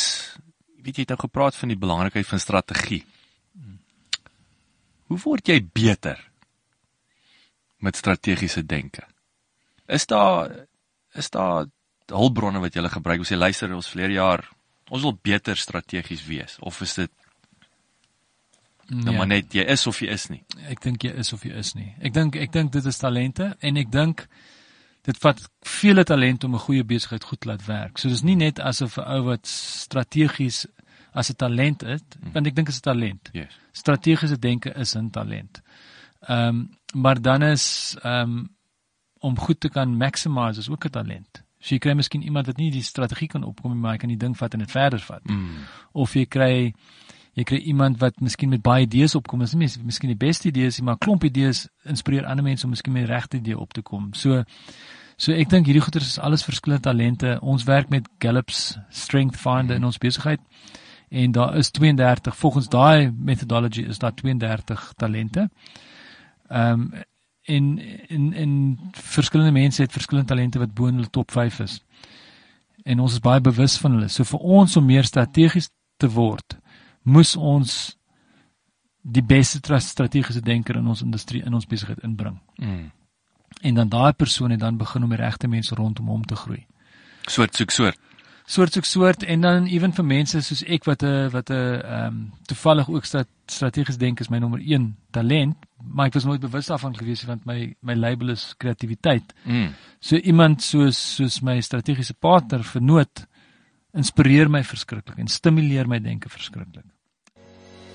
weet 0.87 1.01
jy 1.01 1.07
het 1.07 1.15
nou 1.17 1.23
gepraat 1.25 1.57
van 1.59 1.73
die 1.73 1.81
belangrikheid 1.83 2.29
van 2.29 2.43
strategie. 2.43 3.03
Hoe 5.11 5.19
word 5.23 5.49
jy 5.51 5.59
beter 5.63 6.21
met 7.83 7.99
strategiese 7.99 8.63
denke? 8.67 9.03
Is 9.87 10.07
daar 10.11 10.53
is 11.17 11.31
daar 11.31 11.67
hulpbronne 12.11 12.61
wat 12.63 12.75
jy 12.75 12.85
gebruik? 12.91 13.23
Ons 13.23 13.33
sê 13.33 13.39
luister, 13.39 13.73
ons 13.75 13.89
verlede 13.91 14.19
jaar 14.19 14.45
ons 14.91 15.03
wil 15.03 15.19
beter 15.23 15.57
strategies 15.57 16.25
wees 16.27 16.57
of 16.61 16.81
is 16.81 16.95
dit 16.95 17.11
nou 18.89 19.11
Ja. 19.11 19.17
maar 19.19 19.27
net 19.27 19.53
jy 19.53 19.65
is 19.65 19.87
of 19.87 19.99
jy 20.01 20.09
is 20.15 20.29
nie? 20.31 20.45
Ek 20.71 20.81
dink 20.83 21.03
jy 21.03 21.11
is 21.19 21.33
of 21.33 21.43
jy 21.45 21.53
is 21.59 21.75
nie. 21.75 21.95
Ek 22.01 22.13
dink 22.15 22.37
ek 22.37 22.53
dink 22.53 22.73
dit 22.73 22.87
is 22.87 22.99
talente 22.99 23.57
en 23.61 23.77
ek 23.77 23.91
dink 23.91 24.27
dit 25.07 25.19
vat 25.23 25.41
vele 25.63 26.05
talente 26.05 26.47
om 26.47 26.55
'n 26.55 26.59
goeie 26.59 26.85
besigheid 26.85 27.25
goed 27.25 27.45
laat 27.45 27.67
werk. 27.67 27.99
So 27.99 28.09
dis 28.09 28.23
nie 28.23 28.37
net 28.37 28.61
asof 28.61 28.99
'n 28.99 29.03
ou 29.17 29.23
wat 29.25 29.47
strategies 29.47 30.67
as 31.15 31.31
'n 31.31 31.35
talent 31.37 31.83
is, 31.83 32.03
want 32.33 32.47
ek 32.47 32.55
dink 32.55 32.67
dit 32.67 32.75
is 32.75 32.81
'n 32.81 32.83
talent. 32.83 33.31
Yes. 33.33 33.53
Strategiese 33.73 34.39
denke 34.39 34.71
is 34.77 34.95
'n 34.95 35.11
talent. 35.11 35.63
Ehm 36.29 36.49
um, 36.49 36.71
maar 36.95 37.21
dan 37.21 37.43
is 37.43 37.97
ehm 38.03 38.23
um, 38.23 38.49
om 39.21 39.39
goed 39.39 39.61
te 39.61 39.69
kan 39.69 39.97
maximize 39.97 40.59
is 40.61 40.69
ook 40.71 40.85
'n 40.85 40.91
talent. 40.91 41.43
So 41.61 41.75
jy 41.75 41.79
kry 41.83 41.95
miskien 41.99 42.23
iemand 42.23 42.47
wat 42.47 42.59
nie 42.61 42.71
die 42.71 42.83
strategie 42.85 43.29
kan 43.33 43.45
opkom 43.45 43.73
nie, 43.73 43.81
maar 43.81 43.97
hy 43.97 43.99
kan 44.03 44.13
die 44.13 44.21
ding 44.21 44.37
vat 44.37 44.55
en 44.55 44.63
dit 44.65 44.71
verder 44.71 45.03
vat. 45.03 45.25
Mm. 45.31 45.65
Of 45.93 46.15
jy 46.15 46.27
kry 46.27 46.75
jy 47.37 47.45
kry 47.45 47.59
iemand 47.69 47.99
wat 48.01 48.21
miskien 48.25 48.49
met 48.49 48.63
baie 48.65 48.87
idees 48.87 49.15
opkom. 49.15 49.43
Dis 49.45 49.53
nie 49.53 49.67
mis- 49.67 49.79
miskien 49.85 50.09
die 50.09 50.17
beste 50.27 50.49
idees 50.49 50.79
nie, 50.79 50.87
maar 50.89 50.97
klomp 50.97 51.25
idees 51.25 51.67
inspireer 51.85 52.25
ander 52.25 52.45
mense 52.45 52.65
om 52.65 52.73
miskien 52.73 52.95
met 52.95 53.05
die 53.05 53.13
regte 53.13 53.37
idee 53.37 53.59
op 53.59 53.73
te 53.77 53.83
kom. 53.83 54.13
So 54.15 54.45
so 55.17 55.33
ek 55.33 55.49
dink 55.49 55.67
hierdie 55.67 55.81
goeters 55.85 56.07
is 56.13 56.19
alles 56.19 56.45
verskillende 56.45 56.83
talente. 56.85 57.39
Ons 57.41 57.65
werk 57.65 57.89
met 57.91 58.09
Gallup's 58.21 58.79
Strength 58.91 59.37
Finder 59.37 59.77
in 59.77 59.85
ons 59.85 59.99
besigheid 59.99 60.41
en 61.09 61.33
daar 61.33 61.57
is 61.57 61.71
32 61.71 62.37
volgens 62.37 62.69
daai 62.69 63.13
methodology 63.13 63.85
is 63.89 63.99
daar 63.99 64.15
32 64.15 64.93
talente. 64.97 65.49
Ehm 66.49 66.81
um, 66.81 67.05
en 67.47 67.79
en 68.09 68.33
en 68.33 68.53
verskillende 68.93 69.53
mense 69.53 69.83
het 69.83 69.93
verskillende 69.93 70.29
talente 70.29 70.59
wat 70.59 70.75
bo 70.75 70.87
in 70.87 71.01
hulle 71.01 71.11
top 71.11 71.31
5 71.31 71.61
is. 71.61 71.81
En 72.85 73.01
ons 73.01 73.13
is 73.13 73.21
baie 73.21 73.41
bewus 73.41 73.79
van 73.83 73.97
hulle. 73.97 74.09
So 74.09 74.25
vir 74.25 74.41
ons 74.41 74.77
om 74.77 74.87
meer 74.87 75.05
strategies 75.05 75.71
te 75.97 76.11
word, 76.13 76.59
moes 77.03 77.37
ons 77.37 77.97
die 79.07 79.23
beste 79.23 79.61
tra- 79.61 79.81
strategiese 79.81 80.43
denker 80.43 80.77
in 80.77 80.87
ons 80.87 81.03
industrie 81.03 81.43
in 81.45 81.55
ons 81.55 81.67
besigheid 81.67 82.03
inbring. 82.03 82.39
Mm. 82.57 82.91
En 83.63 83.75
dan 83.75 83.89
daai 83.89 84.13
persoon 84.13 84.51
het 84.51 84.61
dan 84.61 84.77
begin 84.77 85.03
om 85.03 85.11
die 85.15 85.21
regte 85.21 85.49
mense 85.49 85.75
rondom 85.75 86.07
hom 86.07 86.25
te 86.25 86.37
groei. 86.37 86.67
Soort 87.27 87.55
soek 87.55 87.71
soort. 87.71 87.99
Soort 88.47 88.77
soek 88.77 88.85
soort 88.87 89.25
en 89.27 89.41
dan 89.43 89.65
ewen 89.67 89.91
vir 89.91 90.05
mense 90.07 90.41
soos 90.47 90.61
ek 90.71 90.85
wat 90.87 91.03
'n 91.03 91.31
wat 91.35 91.51
'n 91.51 91.55
ehm 91.55 92.07
um, 92.07 92.33
toevallig 92.47 92.89
ook 92.89 93.05
stat, 93.05 93.27
strategies 93.47 93.99
dink 93.99 94.21
is 94.21 94.29
my 94.29 94.39
nommer 94.39 94.61
1 94.61 94.97
talent, 95.11 95.57
maar 95.83 96.07
ek 96.07 96.15
was 96.15 96.25
nooit 96.25 96.41
bewus 96.41 96.67
daarvan 96.67 96.95
gewees 96.97 97.23
nie, 97.23 97.29
want 97.29 97.45
my 97.45 97.75
my 97.81 97.95
label 97.95 98.31
is 98.31 98.55
kreatiwiteit. 98.57 99.35
Mm. 99.45 99.75
So 100.01 100.17
iemand 100.17 100.63
soos 100.63 101.15
soos 101.17 101.41
my 101.41 101.61
strategiese 101.61 102.15
partner 102.15 102.63
vernoot 102.63 103.27
inspireer 103.93 104.49
my 104.49 104.63
verskriklik 104.63 105.19
en 105.19 105.27
stimuleer 105.27 105.89
my 105.89 105.99
denke 105.99 106.29
verskriklik. 106.29 106.85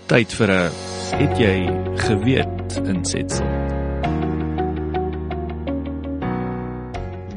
Tyd 0.08 0.34
vir 0.34 0.52
'n 0.52 0.72
het 1.16 1.38
jy 1.38 1.56
geweet 1.96 2.78
insetsel. 2.88 3.48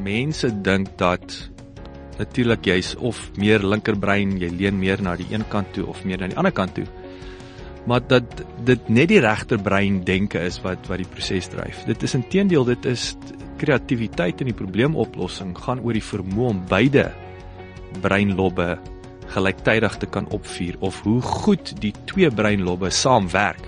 Mense 0.03 0.61
dink 0.61 0.97
dat 0.97 1.54
natuurlik 2.19 2.65
jy's 2.65 2.93
of 2.95 3.19
meer 3.39 3.63
linkerbrein, 3.63 4.37
jy 4.39 4.49
leun 4.53 4.79
meer 4.79 5.01
na 5.03 5.15
die 5.19 5.27
een 5.31 5.43
kant 5.51 5.73
toe 5.75 5.85
of 5.91 6.03
meer 6.05 6.21
na 6.21 6.29
die 6.31 6.37
ander 6.39 6.53
kant 6.55 6.75
toe. 6.77 6.85
Maar 7.85 8.01
dat 8.07 8.41
dit 8.65 8.89
net 8.89 9.11
die 9.11 9.21
regterbrein 9.21 10.01
denke 10.07 10.41
is 10.41 10.57
wat 10.63 10.87
wat 10.89 11.01
die 11.01 11.09
proses 11.09 11.49
dryf. 11.53 11.83
Dit 11.85 12.03
is 12.03 12.15
intedeel 12.17 12.65
dit 12.65 12.87
is 12.89 13.13
kreatiwiteit 13.61 14.41
en 14.41 14.49
die 14.49 14.57
probleemoplossing 14.57 15.53
gaan 15.57 15.83
oor 15.85 15.95
die 15.95 16.03
vermoë 16.03 16.49
om 16.49 16.63
beide 16.69 17.09
breinlobbe 18.03 18.75
gelyktydig 19.35 19.99
te 20.01 20.09
kan 20.11 20.27
opvuur 20.33 20.79
of 20.85 20.99
hoe 21.05 21.21
goed 21.21 21.73
die 21.81 21.93
twee 22.09 22.29
breinlobbe 22.31 22.89
saamwerk. 22.89 23.63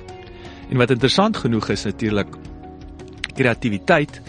En 0.70 0.82
wat 0.82 0.92
interessant 0.92 1.38
genoeg 1.38 1.70
is 1.74 1.86
natuurlik 1.88 2.34
kreatiwiteit. 3.38 4.22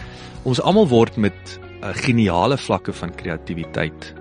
Ons 0.47 0.61
almal 0.61 0.87
word 0.87 1.17
met 1.17 1.35
uh, 1.57 1.91
geniale 2.05 2.57
vlakke 2.57 2.93
van 2.95 3.11
kreatiwiteit 3.15 4.13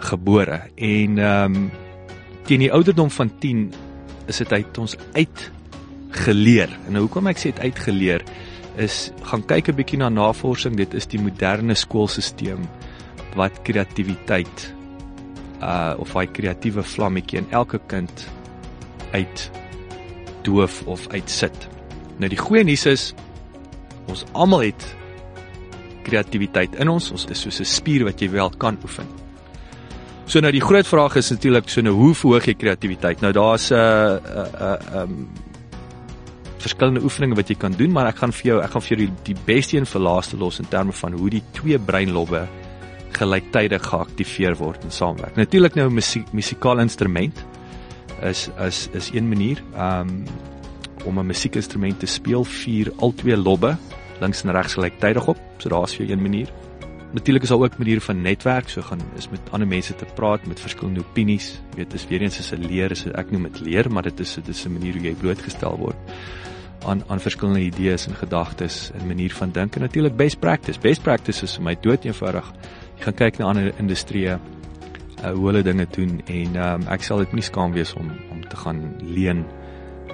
gebore 0.00 0.62
en 0.74 1.18
ehm 1.18 1.54
um, 1.54 1.70
teen 2.48 2.64
die 2.64 2.72
ouderdom 2.72 3.10
van 3.14 3.30
10 3.38 3.68
is 4.26 4.40
dit 4.42 4.52
uit 4.52 4.78
ons 4.78 4.96
uitgeleer. 5.12 6.72
En 6.86 6.96
nou 6.96 7.04
hoekom 7.04 7.28
ek 7.30 7.38
sê 7.38 7.52
dit 7.52 7.60
uitgeleer 7.68 8.24
is 8.80 9.10
gaan 9.28 9.44
kyk 9.46 9.70
'n 9.70 9.76
bietjie 9.76 9.98
na 9.98 10.08
navorsing. 10.08 10.76
Dit 10.76 10.94
is 10.94 11.06
die 11.06 11.20
moderne 11.20 11.74
skoolstelsel 11.74 12.58
wat 13.36 13.62
kreatiwiteit 13.62 14.74
uh 15.62 15.94
of 15.98 16.14
hy 16.16 16.26
kreatiewe 16.26 16.82
vlammetjie 16.82 17.38
in 17.38 17.50
elke 17.50 17.78
kind 17.86 18.26
uit 19.12 19.50
doof 20.42 20.82
of 20.86 21.08
uitsit. 21.12 21.68
Nou 22.18 22.28
die 22.28 22.40
goeie 22.40 22.64
nuus 22.64 22.86
is 22.86 23.14
ons 24.08 24.24
almal 24.32 24.60
het 24.60 24.96
kreatiwiteit 26.02 26.74
in 26.80 26.88
ons. 26.88 27.10
Ons 27.10 27.26
is 27.30 27.40
soos 27.40 27.60
'n 27.60 27.64
spier 27.64 28.04
wat 28.04 28.20
jy 28.20 28.30
wel 28.30 28.50
kan 28.50 28.78
oefen. 28.82 29.06
So 30.30 30.38
nou 30.38 30.52
die 30.54 30.62
groot 30.62 30.86
vraag 30.86 31.16
is 31.18 31.32
natuurlik 31.32 31.66
so 31.72 31.82
nou 31.82 31.90
hoe 31.98 32.12
verhoog 32.14 32.44
jy 32.46 32.52
kreatiwiteit? 32.54 33.22
Nou 33.24 33.32
daar's 33.34 33.70
'n 33.70 33.74
uh, 33.74 33.80
'n 33.80 34.20
uh, 34.22 34.76
'n 34.78 34.94
uh, 34.94 35.00
um, 35.02 35.28
verskillende 36.62 37.02
oefeninge 37.02 37.34
wat 37.34 37.48
jy 37.48 37.56
kan 37.58 37.72
doen, 37.72 37.90
maar 37.90 38.06
ek 38.06 38.16
gaan 38.22 38.32
vir 38.32 38.46
jou 38.46 38.60
ek 38.62 38.70
gaan 38.70 38.82
vir 38.82 38.96
jou 38.96 38.98
die, 39.06 39.34
die 39.34 39.36
beste 39.44 39.76
een 39.76 39.86
vir 39.86 40.00
laaste 40.00 40.36
los 40.36 40.60
in 40.60 40.68
terme 40.68 40.92
van 40.92 41.12
hoe 41.12 41.30
die 41.30 41.42
twee 41.52 41.78
breinlobbe 41.78 42.46
gelyktydig 43.10 43.82
geaktiveer 43.82 44.54
word 44.56 44.84
en 44.84 44.90
saamwerk. 44.90 45.36
Natuurlik 45.36 45.74
nou 45.74 45.88
'n 45.88 45.94
musiek 45.94 46.32
musikale 46.32 46.82
instrument 46.82 47.44
is 48.22 48.50
is 48.66 48.88
is 48.92 49.10
een 49.12 49.28
manier 49.28 49.58
um 49.74 50.24
om 51.04 51.18
'n 51.18 51.26
musiekinstrument 51.26 51.98
te 51.98 52.06
speel 52.06 52.44
vier 52.44 52.92
al 52.98 53.12
twee 53.14 53.36
lobbe 53.36 53.76
links 54.20 54.44
en 54.44 54.52
regs 54.52 54.74
gelyktydig 54.74 55.26
op. 55.26 55.38
So 55.58 55.68
daar's 55.68 55.96
vir 55.96 56.06
jou 56.06 56.12
een 56.12 56.22
manier. 56.22 56.48
Natuurlik 57.12 57.42
is 57.42 57.48
daar 57.48 57.58
ook 57.58 57.78
maniere 57.78 58.00
van 58.00 58.22
netwerk, 58.22 58.68
so 58.68 58.82
gaan 58.82 59.00
is 59.16 59.28
met 59.28 59.40
ander 59.50 59.68
mense 59.68 59.94
te 59.94 60.06
praat 60.14 60.46
met 60.46 60.60
verskillende 60.60 61.00
opinies. 61.00 61.56
Jy 61.70 61.76
weet, 61.76 61.90
dis 61.90 62.06
weer 62.06 62.22
eens 62.22 62.38
is 62.38 62.52
'n 62.52 62.62
leer, 62.62 62.90
is 62.90 63.06
ek 63.06 63.30
noem 63.30 63.42
dit 63.42 63.60
leer, 63.60 63.90
maar 63.92 64.02
dit 64.02 64.20
is 64.20 64.34
dit 64.34 64.48
is 64.48 64.64
'n 64.66 64.72
manier 64.72 64.92
hoe 64.92 65.02
jy 65.02 65.14
blootgestel 65.14 65.76
word 65.76 65.96
aan 66.86 67.02
aan 67.06 67.20
verskillende 67.20 67.60
idees 67.60 68.06
en 68.06 68.14
gedagtes 68.14 68.90
en 68.94 69.06
manier 69.06 69.34
van 69.34 69.50
dink 69.50 69.74
en 69.74 69.80
natuurlik 69.80 70.16
best 70.16 70.40
practice. 70.40 70.80
Best 70.80 71.02
practice 71.02 71.44
is 71.44 71.56
vir 71.56 71.64
my 71.64 71.76
dood 71.80 72.04
eenvoudig. 72.04 72.52
Jy 72.96 73.04
gaan 73.04 73.14
kyk 73.14 73.38
na 73.38 73.44
ander 73.44 73.72
industrieë 73.78 74.38
uh, 74.38 75.32
hoe 75.32 75.46
hulle 75.46 75.62
dinge 75.62 75.86
doen 75.90 76.20
en 76.26 76.56
um, 76.56 76.86
ek 76.88 77.02
sal 77.02 77.18
dit 77.24 77.32
nie 77.32 77.44
skaam 77.44 77.72
wees 77.76 77.92
om 77.94 78.10
om 78.30 78.40
te 78.48 78.56
gaan 78.56 78.80
leen 79.00 79.44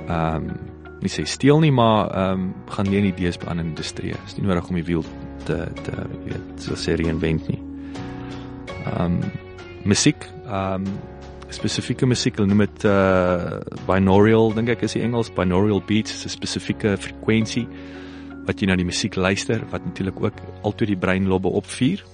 ehm 0.06 0.50
um, 0.50 0.50
nie 0.96 1.12
sê 1.12 1.26
steel 1.28 1.60
nie 1.60 1.72
maar 1.72 2.10
ehm 2.10 2.40
um, 2.40 2.54
gaan 2.72 2.90
leen 2.90 3.04
idees 3.12 3.38
by 3.38 3.46
ander 3.52 3.64
industrieë. 3.64 4.18
Dit 4.18 4.32
is 4.32 4.36
nie 4.38 4.46
nodig 4.46 4.68
om 4.68 4.80
die 4.80 4.86
wiel 4.86 5.04
te 5.46 5.58
te 5.86 6.06
weet 6.26 6.64
so 6.68 6.78
sê 6.78 6.96
reinvent 6.98 7.48
nie. 7.50 7.60
Ehm 8.86 9.18
um, 9.18 9.20
musiek 9.86 10.28
ehm 10.46 10.86
um, 10.86 10.96
spesifieke 11.54 12.06
musiek, 12.06 12.36
hulle 12.36 12.50
noem 12.50 12.64
dit 12.64 12.86
uh 12.90 13.60
binaural 13.86 14.52
dink 14.56 14.72
ek 14.74 14.82
is 14.88 14.96
die 14.98 15.04
Engels 15.06 15.30
binaural 15.34 15.82
beats, 15.86 16.24
'n 16.26 16.32
spesifieke 16.32 16.96
frekwensie 16.98 17.66
wat 18.46 18.60
jy 18.60 18.68
na 18.70 18.76
die 18.78 18.86
musiek 18.86 19.16
luister 19.16 19.62
wat 19.70 19.84
natuurlik 19.84 20.20
ook 20.22 20.42
altyd 20.62 20.94
die 20.94 21.02
breinlobbe 21.02 21.48
opvuur. 21.48 22.04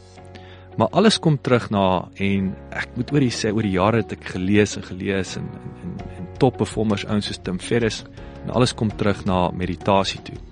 Maar 0.77 0.88
alles 0.97 1.18
kom 1.21 1.37
terug 1.37 1.68
na 1.71 2.09
en 2.16 2.55
ek 2.71 2.97
moet 2.97 3.12
oor 3.12 3.21
die 3.21 3.35
sê 3.35 3.53
oor 3.53 3.62
die 3.62 3.77
jare 3.77 4.01
het 4.01 4.12
ek 4.12 4.25
gelees 4.37 4.77
en 4.77 4.83
gelees 4.83 5.37
en 5.37 5.49
en, 5.83 5.99
en 6.16 6.31
top 6.38 6.57
performers 6.57 7.05
ouens 7.05 7.27
soos 7.27 7.42
Tim 7.45 7.61
Ferriss 7.61 8.05
en 8.45 8.51
alles 8.51 8.73
kom 8.75 8.90
terug 8.97 9.25
na 9.25 9.51
meditasie 9.51 10.23
toe. 10.25 10.52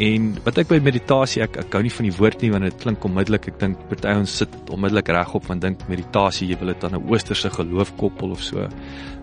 En 0.00 0.30
wat 0.44 0.56
ek 0.58 0.70
by 0.70 0.78
meditasie 0.80 1.42
ek 1.44 1.58
ek 1.60 1.74
hou 1.76 1.82
nie 1.84 1.92
van 1.92 2.06
die 2.08 2.14
woord 2.16 2.40
nie 2.40 2.50
want 2.50 2.64
dit 2.64 2.78
klink 2.80 3.04
onmiddellik 3.04 3.48
ek 3.50 3.58
dink 3.60 3.80
party 3.90 4.14
ons 4.16 4.36
sit 4.40 4.54
onmiddellik 4.72 5.10
regop 5.12 5.44
want 5.50 5.60
dink 5.60 5.84
meditasie 5.88 6.48
jy 6.48 6.56
wil 6.60 6.72
dit 6.72 6.84
aan 6.84 6.96
'n 6.96 7.08
oosterse 7.12 7.50
geloof 7.50 7.92
koppel 7.96 8.30
of 8.30 8.42
so. 8.42 8.68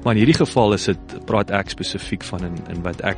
Maar 0.04 0.14
in 0.14 0.22
hierdie 0.22 0.38
geval 0.46 0.74
is 0.74 0.86
dit 0.86 1.26
praat 1.26 1.50
ek 1.52 1.70
spesifiek 1.70 2.24
van 2.24 2.46
in 2.46 2.56
in 2.70 2.84
wat 2.84 3.02
ek 3.02 3.18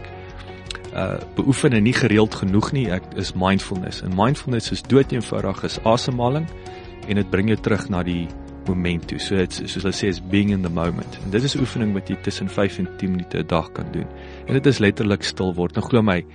uh 0.95 1.19
beoefen 1.35 1.73
en 1.73 1.83
nie 1.83 1.93
gereeld 1.93 2.35
genoeg 2.35 2.71
nie. 2.71 2.89
Ek 2.91 3.03
is 3.15 3.33
mindfulness. 3.33 4.01
En 4.01 4.15
mindfulness 4.15 4.71
is 4.71 4.81
dood 4.81 5.11
eenvoudig 5.11 5.63
is 5.63 5.79
asemhaling 5.83 6.47
en 7.07 7.15
dit 7.15 7.29
bring 7.29 7.47
jou 7.47 7.57
terug 7.57 7.89
na 7.89 8.03
die 8.03 8.27
moment 8.67 9.07
toe. 9.07 9.19
So 9.19 9.35
dit 9.35 9.53
soos 9.53 9.81
hulle 9.81 9.95
sê 9.95 10.07
is 10.11 10.21
being 10.21 10.51
in 10.51 10.61
the 10.61 10.69
moment. 10.69 11.17
En 11.23 11.31
dit 11.31 11.43
is 11.43 11.55
'n 11.55 11.59
oefening 11.59 11.93
wat 11.93 12.09
jy 12.09 12.15
tussen 12.21 12.49
5 12.49 12.77
en 12.79 12.87
10 12.97 13.11
minute 13.11 13.37
'n 13.37 13.47
dag 13.47 13.71
kan 13.71 13.85
doen. 13.91 14.07
En 14.47 14.53
dit 14.53 14.65
is 14.65 14.79
letterlik 14.79 15.23
stil 15.23 15.53
word. 15.53 15.75
Nou 15.75 15.85
glo 15.85 16.01
my, 16.01 16.25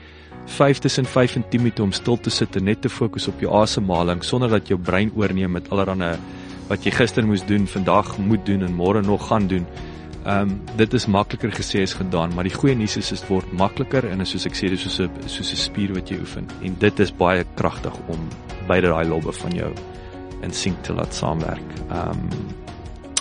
5 0.46 0.78
tussen 0.78 1.04
5 1.04 1.36
en 1.36 1.44
10 1.48 1.62
minute 1.62 1.82
om 1.82 1.92
stil 1.92 2.16
te 2.20 2.30
sit 2.30 2.56
en 2.56 2.64
net 2.64 2.80
te 2.80 2.88
fokus 2.88 3.28
op 3.28 3.40
jou 3.40 3.52
asemhaling 3.54 4.24
sonder 4.24 4.48
dat 4.48 4.68
jou 4.68 4.78
brein 4.78 5.10
oorneem 5.14 5.50
met 5.52 5.70
allerlei 5.70 6.16
wat 6.68 6.84
jy 6.84 6.90
gister 6.90 7.26
moes 7.26 7.44
doen, 7.46 7.66
vandag 7.66 8.16
moet 8.18 8.46
doen 8.46 8.62
en 8.66 8.74
môre 8.74 9.02
nog 9.02 9.28
gaan 9.28 9.46
doen. 9.46 9.66
Ehm 10.26 10.50
um, 10.50 10.60
dit 10.76 10.94
is 10.94 11.06
makliker 11.06 11.52
gesê 11.54 11.82
as 11.82 11.94
gedaan, 11.94 12.34
maar 12.34 12.44
die 12.44 12.54
goeie 12.54 12.74
nuus 12.74 12.96
is 12.96 13.12
dit 13.14 13.28
word 13.28 13.52
makliker 13.52 14.08
en 14.10 14.20
is 14.20 14.32
soos 14.34 14.46
ek 14.46 14.56
sê 14.58 14.70
dis 14.70 14.82
soos 14.82 14.98
'n 15.00 15.28
soos 15.30 15.52
'n 15.52 15.56
spier 15.56 15.94
wat 15.94 16.10
jy 16.10 16.18
oefen 16.18 16.46
en 16.62 16.74
dit 16.78 17.00
is 17.00 17.12
baie 17.12 17.44
kragtig 17.54 17.94
om 18.08 18.28
beide 18.66 18.88
daai 18.88 19.06
lobbe 19.06 19.32
van 19.32 19.54
jou 19.54 19.72
in 20.42 20.52
sync 20.52 20.82
te 20.82 20.92
laat 20.92 21.14
saamwerk. 21.14 21.70
Ehm 21.90 22.10
um, 22.10 22.28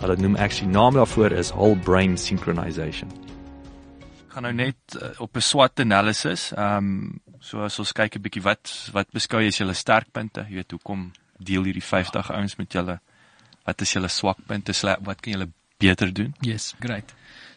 hulle 0.01 0.15
noem 0.17 0.35
actually 0.35 0.71
naam 0.71 0.93
daarvoor 0.93 1.31
is 1.31 1.51
whole 1.51 1.75
brain 1.75 2.17
synchronization. 2.17 3.24
Gaan 4.35 4.43
nou 4.43 4.53
net 4.53 4.97
uh, 4.99 5.09
op 5.23 5.35
'n 5.35 5.39
SWOT 5.41 5.79
analysis. 5.79 6.51
Ehm 6.51 6.77
um, 6.77 7.21
so 7.39 7.63
as 7.63 7.79
ons 7.79 7.91
kyk 7.91 8.15
'n 8.15 8.21
bietjie 8.21 8.41
wat 8.43 8.89
wat 8.91 9.07
beskou 9.11 9.39
jy 9.39 9.47
as 9.47 9.57
julle 9.57 9.73
sterkpunte? 9.73 10.43
Jy 10.49 10.55
weet 10.55 10.71
hoekom 10.71 11.11
deel 11.39 11.63
hierdie 11.63 11.83
50 11.83 12.31
ouens 12.31 12.55
met 12.55 12.73
julle? 12.73 12.99
Wat 13.63 13.81
is 13.81 13.93
julle 13.93 14.07
swakpunte? 14.07 14.73
Wat 15.01 15.21
kan 15.21 15.31
julle 15.31 15.47
beter 15.77 16.13
doen? 16.13 16.35
Yes, 16.41 16.75
great. 16.79 17.13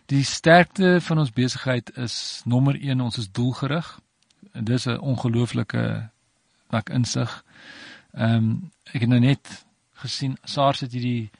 Die 0.06 0.22
sterkte 0.24 1.00
van 1.00 1.18
ons 1.18 1.32
besigheid 1.32 1.96
is 1.96 2.42
nommer 2.44 2.74
1, 2.80 3.00
ons 3.00 3.18
is 3.18 3.30
doelgerig. 3.30 4.00
En 4.52 4.64
dis 4.64 4.86
'n 4.86 4.98
ongelooflike 4.98 6.10
nak 6.70 6.88
insig. 6.90 7.44
Ehm 8.12 8.34
um, 8.34 8.70
ek 8.84 9.00
het 9.00 9.08
nou 9.08 9.20
net 9.20 9.66
gesien 9.92 10.38
SARS 10.44 10.80
het 10.80 10.92
hierdie 10.92 11.30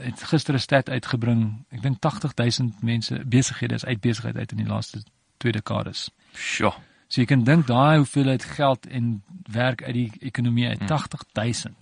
het 0.00 0.22
gister 0.22 0.54
'n 0.54 0.58
stat 0.58 0.88
uitgebring. 0.88 1.64
Ek 1.70 1.82
dink 1.82 2.00
80000 2.00 2.82
mense 2.82 3.22
besighede 3.26 3.74
is 3.74 3.84
uit 3.84 4.00
besigheid 4.00 4.36
uit 4.36 4.50
in 4.50 4.56
die 4.56 4.66
laaste 4.66 5.02
twee 5.36 5.52
dekades. 5.52 6.10
Sjoe. 6.34 6.72
So 7.08 7.20
jy 7.20 7.26
kan 7.26 7.44
dink 7.44 7.66
daai 7.66 7.96
hoeveelheid 7.96 8.44
geld 8.44 8.86
en 8.86 9.22
werk 9.52 9.82
uit 9.82 9.94
die 9.94 10.12
ekonomie 10.20 10.68
uit 10.68 10.90
80000. 10.90 11.74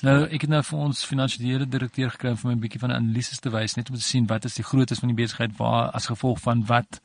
Hmm. 0.00 0.08
Nou 0.08 0.16
ek 0.26 0.40
het 0.40 0.50
nou 0.50 0.62
vir 0.62 0.78
ons 0.78 1.04
finansiële 1.06 1.68
direkteur 1.68 2.10
gekry 2.10 2.30
om 2.30 2.36
vir 2.36 2.50
my 2.50 2.56
'n 2.56 2.60
bietjie 2.60 2.80
van 2.80 2.90
'n 2.90 2.94
analises 2.94 3.38
te 3.38 3.50
wys 3.50 3.76
net 3.76 3.90
om 3.90 3.96
te 3.96 4.02
sien 4.02 4.26
wat 4.26 4.44
is 4.44 4.54
die 4.54 4.64
groottes 4.64 4.98
van 4.98 5.08
die 5.08 5.22
besigheid 5.22 5.56
waar 5.56 5.90
as 5.90 6.06
gevolg 6.06 6.40
van 6.40 6.66
wat 6.66 7.00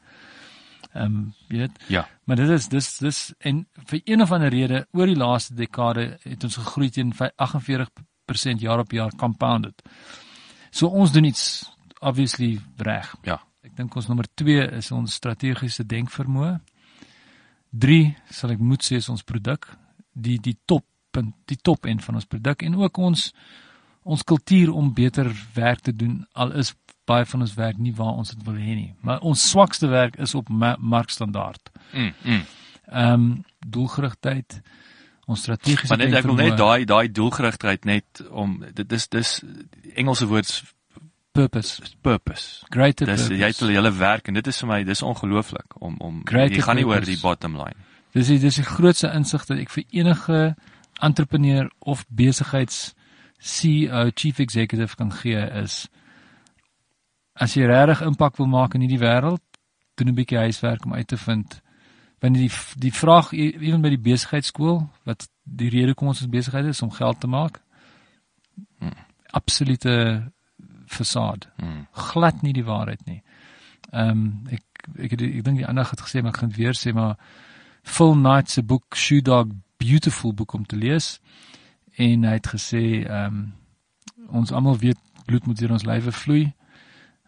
ehm 0.94 1.06
um, 1.06 1.34
weet. 1.48 1.72
Ja. 1.88 2.08
Maar 2.24 2.36
dit 2.36 2.50
is 2.50 2.68
dis 2.68 2.98
dis 2.98 3.34
en 3.40 3.68
vir 3.86 4.02
een 4.04 4.22
of 4.22 4.32
ander 4.32 4.50
rede 4.50 4.88
oor 4.92 5.06
die 5.06 5.16
laaste 5.16 5.54
dekade 5.54 6.18
het 6.24 6.44
ons 6.44 6.56
gegroei 6.56 6.90
teen 6.90 7.14
48% 7.14 8.60
jaar 8.60 8.80
op 8.80 8.92
jaar 8.92 9.16
compounded. 9.16 9.82
So 10.78 10.92
ons 10.94 11.12
doen 11.12 11.26
iets 11.26 11.66
obviously 12.06 12.60
reg. 12.78 13.10
Ja. 13.26 13.40
Ek 13.66 13.74
dink 13.80 13.96
ons 13.98 14.08
nommer 14.10 14.28
2 14.38 14.68
is 14.78 14.92
ons 14.94 15.16
strategiese 15.18 15.86
denkvermoë. 15.90 16.60
3 17.74 18.02
sal 18.34 18.54
ek 18.54 18.62
moet 18.62 18.86
sê 18.86 19.00
is 19.02 19.10
ons 19.10 19.26
produk, 19.26 19.66
die 20.14 20.38
die 20.42 20.56
top 20.70 20.86
punt, 21.14 21.34
die 21.50 21.58
top 21.58 21.88
end 21.90 22.04
van 22.06 22.20
ons 22.20 22.30
produk 22.30 22.62
en 22.66 22.78
ook 22.84 23.02
ons 23.10 23.32
ons 24.08 24.24
kultuur 24.24 24.70
om 24.72 24.94
beter 24.96 25.28
werk 25.56 25.82
te 25.84 25.92
doen 25.92 26.22
al 26.40 26.54
is 26.62 26.72
baie 27.08 27.26
van 27.28 27.44
ons 27.44 27.56
werk 27.58 27.80
nie 27.82 27.92
waar 27.96 28.20
ons 28.22 28.32
dit 28.32 28.46
wil 28.46 28.60
hê 28.62 28.76
nie. 28.78 28.92
Maar 29.04 29.26
ons 29.26 29.50
swakste 29.50 29.90
werk 29.92 30.16
is 30.24 30.36
op 30.38 30.50
ma 30.50 30.76
markstandaard. 30.80 31.74
Mm. 31.94 32.14
mm. 32.24 32.46
Ehm 32.88 33.14
um, 33.14 33.26
doelgerigtheid, 33.68 34.62
ons 35.28 35.44
strategiese 35.44 35.92
Maar 35.92 36.04
net 36.06 36.18
ek 36.22 36.28
wil 36.30 36.40
net 36.40 36.58
daai 36.60 36.86
daai 36.88 37.12
doelgerigtheid 37.12 37.86
net 37.86 38.24
om 38.32 38.58
dit 38.74 38.98
is 38.98 39.08
dis 39.12 39.34
Engelse 39.96 40.28
woord 40.30 40.52
purpose 41.38 41.92
purpose. 42.02 42.66
Greater 42.74 43.06
dis, 43.06 43.28
purpose. 43.28 43.42
Jy 43.42 43.52
het 43.52 43.60
hulle 43.62 43.76
hele 43.78 43.92
werk 44.00 44.32
en 44.32 44.40
dit 44.40 44.48
is 44.48 44.62
vir 44.64 44.72
my 44.72 44.80
dis 44.88 45.04
ongelooflik 45.06 45.78
om 45.80 46.00
om 46.04 46.24
Greater 46.26 46.58
jy 46.60 46.66
gaan 46.66 46.80
nie 46.80 46.88
oor 46.88 47.02
purpose. 47.02 47.14
die 47.14 47.22
bottom 47.22 47.60
line. 47.60 47.78
Dis 48.16 48.32
die 48.32 48.40
dis 48.42 48.62
die 48.62 48.68
grootste 48.68 49.12
insig 49.14 49.46
dat 49.50 49.60
ek 49.60 49.74
vir 49.76 49.86
enige 50.02 50.42
entrepreneur 51.04 51.70
of 51.80 52.06
besigheids 52.10 52.96
CEO, 53.38 54.10
chief 54.16 54.40
executive 54.40 54.96
kan 54.98 55.12
gee 55.14 55.44
is 55.62 55.86
as 57.38 57.54
jy 57.54 57.68
regtig 57.70 58.02
impak 58.02 58.40
wil 58.42 58.50
maak 58.50 58.74
in 58.74 58.82
hierdie 58.82 59.04
wêreld, 59.04 59.44
doen 59.98 60.10
'n 60.10 60.18
bietjie 60.18 60.40
huiswerk 60.40 60.86
om 60.86 60.94
uit 60.94 61.08
te 61.08 61.18
vind 61.18 61.62
wanneer 62.20 62.48
die 62.48 62.82
die 62.88 62.94
vraag 62.94 63.32
ewen 63.32 63.82
by 63.82 63.92
die 63.94 64.06
besigheidskool 64.10 64.82
wat 65.06 65.28
die 65.44 65.70
rede 65.70 65.94
kom 65.94 66.12
ons 66.12 66.22
is 66.22 66.32
besigheid 66.32 66.66
is 66.66 66.82
om 66.82 66.92
geld 66.92 67.20
te 67.20 67.28
maak. 67.28 67.62
Hmm. 68.80 68.96
Absolute 69.38 69.94
fasade. 70.88 71.52
Hmm. 71.58 71.86
Glad 71.92 72.42
nie 72.42 72.54
die 72.54 72.66
waarheid 72.66 73.06
nie. 73.06 73.22
Ehm 73.92 74.10
um, 74.10 74.26
ek 74.52 74.64
ek 74.96 75.14
het 75.16 75.22
ek 75.22 75.44
dink 75.44 75.62
die 75.62 75.68
ander 75.68 75.88
het 75.90 76.02
gesê 76.02 76.22
maar 76.22 76.34
ek 76.34 76.42
gaan 76.42 76.50
dit 76.50 76.58
weer 76.58 76.76
sê 76.78 76.94
maar 76.94 77.16
Phil 77.84 78.14
Knight 78.16 78.50
se 78.50 78.64
boek 78.64 78.96
Shoe 78.96 79.22
Dog 79.22 79.54
beautiful 79.78 80.34
boek 80.34 80.54
om 80.54 80.66
te 80.66 80.76
lees 80.76 81.20
en 81.98 82.24
hy 82.24 82.36
het 82.40 82.52
gesê 82.54 82.84
ehm 83.06 83.26
um, 83.26 83.48
ons 84.28 84.52
almal 84.52 84.76
weet 84.78 85.00
bloed 85.26 85.46
moet 85.48 85.60
deur 85.60 85.72
ons 85.72 85.86
lywe 85.88 86.12
vloei 86.12 86.44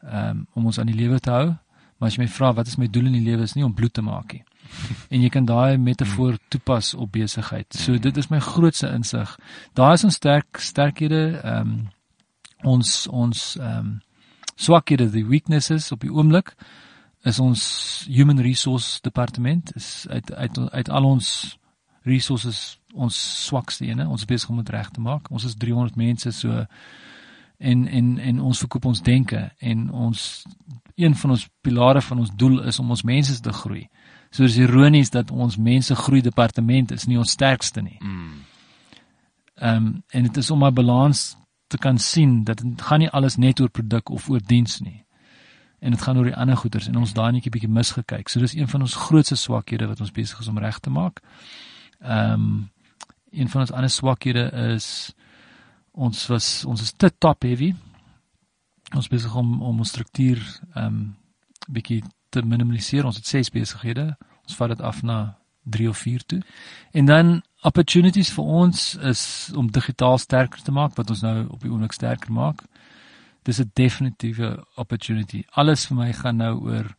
ehm 0.04 0.30
um, 0.30 0.46
om 0.54 0.66
ons 0.72 0.80
aan 0.80 0.92
die 0.92 1.00
lewe 1.00 1.20
te 1.20 1.32
hou 1.32 1.48
maar 1.50 2.08
as 2.08 2.18
jy 2.18 2.24
my 2.24 2.32
vra 2.32 2.54
wat 2.54 2.68
is 2.68 2.78
my 2.78 2.88
doel 2.88 3.10
in 3.12 3.18
die 3.20 3.28
lewe 3.28 3.48
is 3.48 3.56
nie 3.56 3.66
om 3.66 3.74
bloed 3.76 3.94
te 3.94 4.04
maak 4.06 4.34
nie 4.34 4.44
en 5.14 5.22
jy 5.22 5.30
kan 5.30 5.46
daai 5.46 5.78
metafoor 5.78 6.38
toepas 6.48 6.94
op 6.94 7.12
besigheid. 7.12 7.74
So 7.74 7.98
dit 7.98 8.18
is 8.18 8.30
my 8.30 8.40
grootste 8.40 8.92
insig. 8.94 9.38
Daar 9.74 9.94
is 9.94 10.04
ons 10.04 10.20
sterk 10.22 10.62
sterkhede 10.62 11.24
ehm 11.44 11.62
um, 11.62 11.88
ons 12.68 13.08
ons 13.08 13.56
ehm 13.60 13.78
um, 13.78 13.98
swakhede 14.60 15.08
die 15.12 15.26
weaknesses 15.26 15.92
op 15.92 16.02
die 16.04 16.12
oomblik 16.12 16.52
is 17.24 17.40
ons 17.40 17.62
human 18.08 18.42
resource 18.44 19.00
departement 19.02 19.76
is 19.76 20.08
uit 20.10 20.34
uit 20.34 20.60
uit 20.72 20.90
al 20.90 21.04
ons 21.04 21.58
resources 22.04 22.80
ons 22.94 23.46
swakste 23.46 23.86
ene 23.86 24.08
ons 24.08 24.22
is 24.22 24.28
besig 24.28 24.50
om 24.50 24.60
dit 24.60 24.70
reg 24.70 24.90
te 24.92 25.02
maak. 25.02 25.32
Ons 25.32 25.46
is 25.46 25.56
300 25.56 25.96
mense 25.96 26.32
so 26.32 26.66
en 27.60 27.88
en 27.88 28.18
en 28.18 28.40
ons 28.40 28.60
verkoop 28.66 28.86
ons 28.86 29.02
denke 29.02 29.52
en 29.60 29.90
ons 29.92 30.26
een 30.96 31.16
van 31.16 31.36
ons 31.36 31.48
pilare 31.62 32.02
van 32.02 32.20
ons 32.20 32.32
doel 32.36 32.64
is 32.72 32.80
om 32.80 32.90
ons 32.90 33.04
mense 33.04 33.42
te 33.42 33.54
groei. 33.54 33.88
So 34.30 34.46
dis 34.46 34.60
ironies 34.62 35.10
dat 35.10 35.32
ons 35.32 35.58
mense 35.58 35.96
groei 35.96 36.22
departement 36.22 36.92
is 36.92 37.08
nie 37.10 37.18
ons 37.18 37.32
sterkste 37.32 37.82
nie. 37.82 37.98
Mm. 38.02 38.46
Ehm 39.60 39.76
um, 39.76 40.04
en 40.10 40.24
dit 40.24 40.38
is 40.38 40.52
om 40.52 40.64
'n 40.66 40.74
balans 40.74 41.38
te 41.68 41.78
kan 41.78 41.98
sien 41.98 42.44
dat 42.44 42.58
dit 42.58 42.82
gaan 42.82 43.00
nie 43.00 43.10
alles 43.10 43.36
net 43.36 43.60
oor 43.60 43.70
produk 43.70 44.10
of 44.10 44.30
oor 44.30 44.42
diens 44.46 44.80
nie. 44.80 45.06
En 45.80 45.92
dit 45.92 46.02
gaan 46.02 46.18
oor 46.18 46.24
die 46.24 46.36
ander 46.36 46.58
goeders 46.58 46.88
en 46.88 46.96
ons 46.96 47.14
daai 47.14 47.32
netjie 47.32 47.52
bietjie 47.52 47.70
misgekyk. 47.70 48.30
So 48.30 48.40
dis 48.40 48.56
een 48.56 48.68
van 48.68 48.82
ons 48.82 48.96
grootste 48.96 49.36
swakhede 49.36 49.88
wat 49.88 50.00
ons 50.00 50.12
besig 50.12 50.40
is 50.40 50.48
om 50.48 50.58
reg 50.58 50.80
te 50.80 50.90
maak. 50.90 51.22
Ehm 52.00 52.34
um, 52.34 52.70
een 53.32 53.50
van 53.50 53.62
ons 53.62 53.72
ander 53.72 53.90
swakhede 53.90 54.52
is 54.74 55.14
ons 55.92 56.28
was 56.28 56.66
ons 56.66 56.82
is 56.82 56.92
te 56.92 57.12
top 57.18 57.44
heavy. 57.44 57.74
Ons 58.96 59.08
besig 59.08 59.36
om 59.36 59.62
om 59.62 59.80
ons 59.80 59.90
struktuur 59.90 60.62
ehm 60.74 60.86
um, 60.86 61.16
bietjie 61.68 62.04
te 62.30 62.42
minimaliseer. 62.42 63.06
Ons 63.06 63.16
het 63.16 63.28
6 63.28 63.50
besighede. 63.50 64.18
Ons 64.44 64.56
vat 64.56 64.68
dit 64.68 64.82
af 64.82 65.02
na 65.04 65.38
3 65.64 65.90
of 65.90 65.98
4 65.98 66.26
toe. 66.26 66.42
En 66.92 67.06
dan 67.06 67.42
opportunities 67.62 68.32
vir 68.32 68.44
ons 68.44 68.96
is 68.96 69.52
om 69.56 69.72
digitaal 69.72 70.18
sterker 70.18 70.62
te 70.62 70.72
maak 70.72 70.96
wat 70.96 71.10
ons 71.10 71.22
nou 71.22 71.48
op 71.50 71.62
die 71.62 71.72
oomblik 71.72 71.94
sterker 71.94 72.32
maak. 72.32 72.64
Dis 73.44 73.60
'n 73.60 73.72
definitiewe 73.74 74.66
opportunity. 74.76 75.44
Alles 75.50 75.86
vir 75.86 75.98
my 75.98 76.14
gaan 76.14 76.36
nou 76.36 76.60
oor 76.62 76.96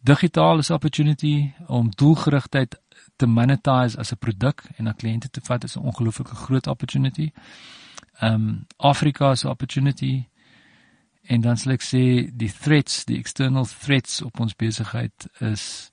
digitaal 0.00 0.58
is 0.58 0.70
opportunity 0.70 1.52
om 1.66 1.90
doelgerigtheid 1.90 2.80
te 3.16 3.26
monetize 3.26 3.98
as 3.98 4.12
'n 4.12 4.18
produk 4.18 4.62
en 4.76 4.84
na 4.84 4.92
kliënte 4.92 5.30
te 5.30 5.40
vat 5.40 5.64
is 5.64 5.76
'n 5.76 5.80
ongelooflike 5.80 6.34
groot 6.34 6.66
opportunity. 6.66 7.30
Ehm 8.20 8.34
um, 8.34 8.66
Afrika 8.76 9.30
is 9.30 9.44
'n 9.44 9.48
opportunity 9.48 10.28
en 11.22 11.40
dan 11.40 11.56
sal 11.56 11.72
ek 11.72 11.84
sê 11.84 12.02
die 12.32 12.52
threats, 12.52 13.04
die 13.04 13.18
external 13.18 13.66
threats 13.66 14.22
op 14.22 14.40
ons 14.40 14.56
besigheid 14.56 15.26
is 15.40 15.90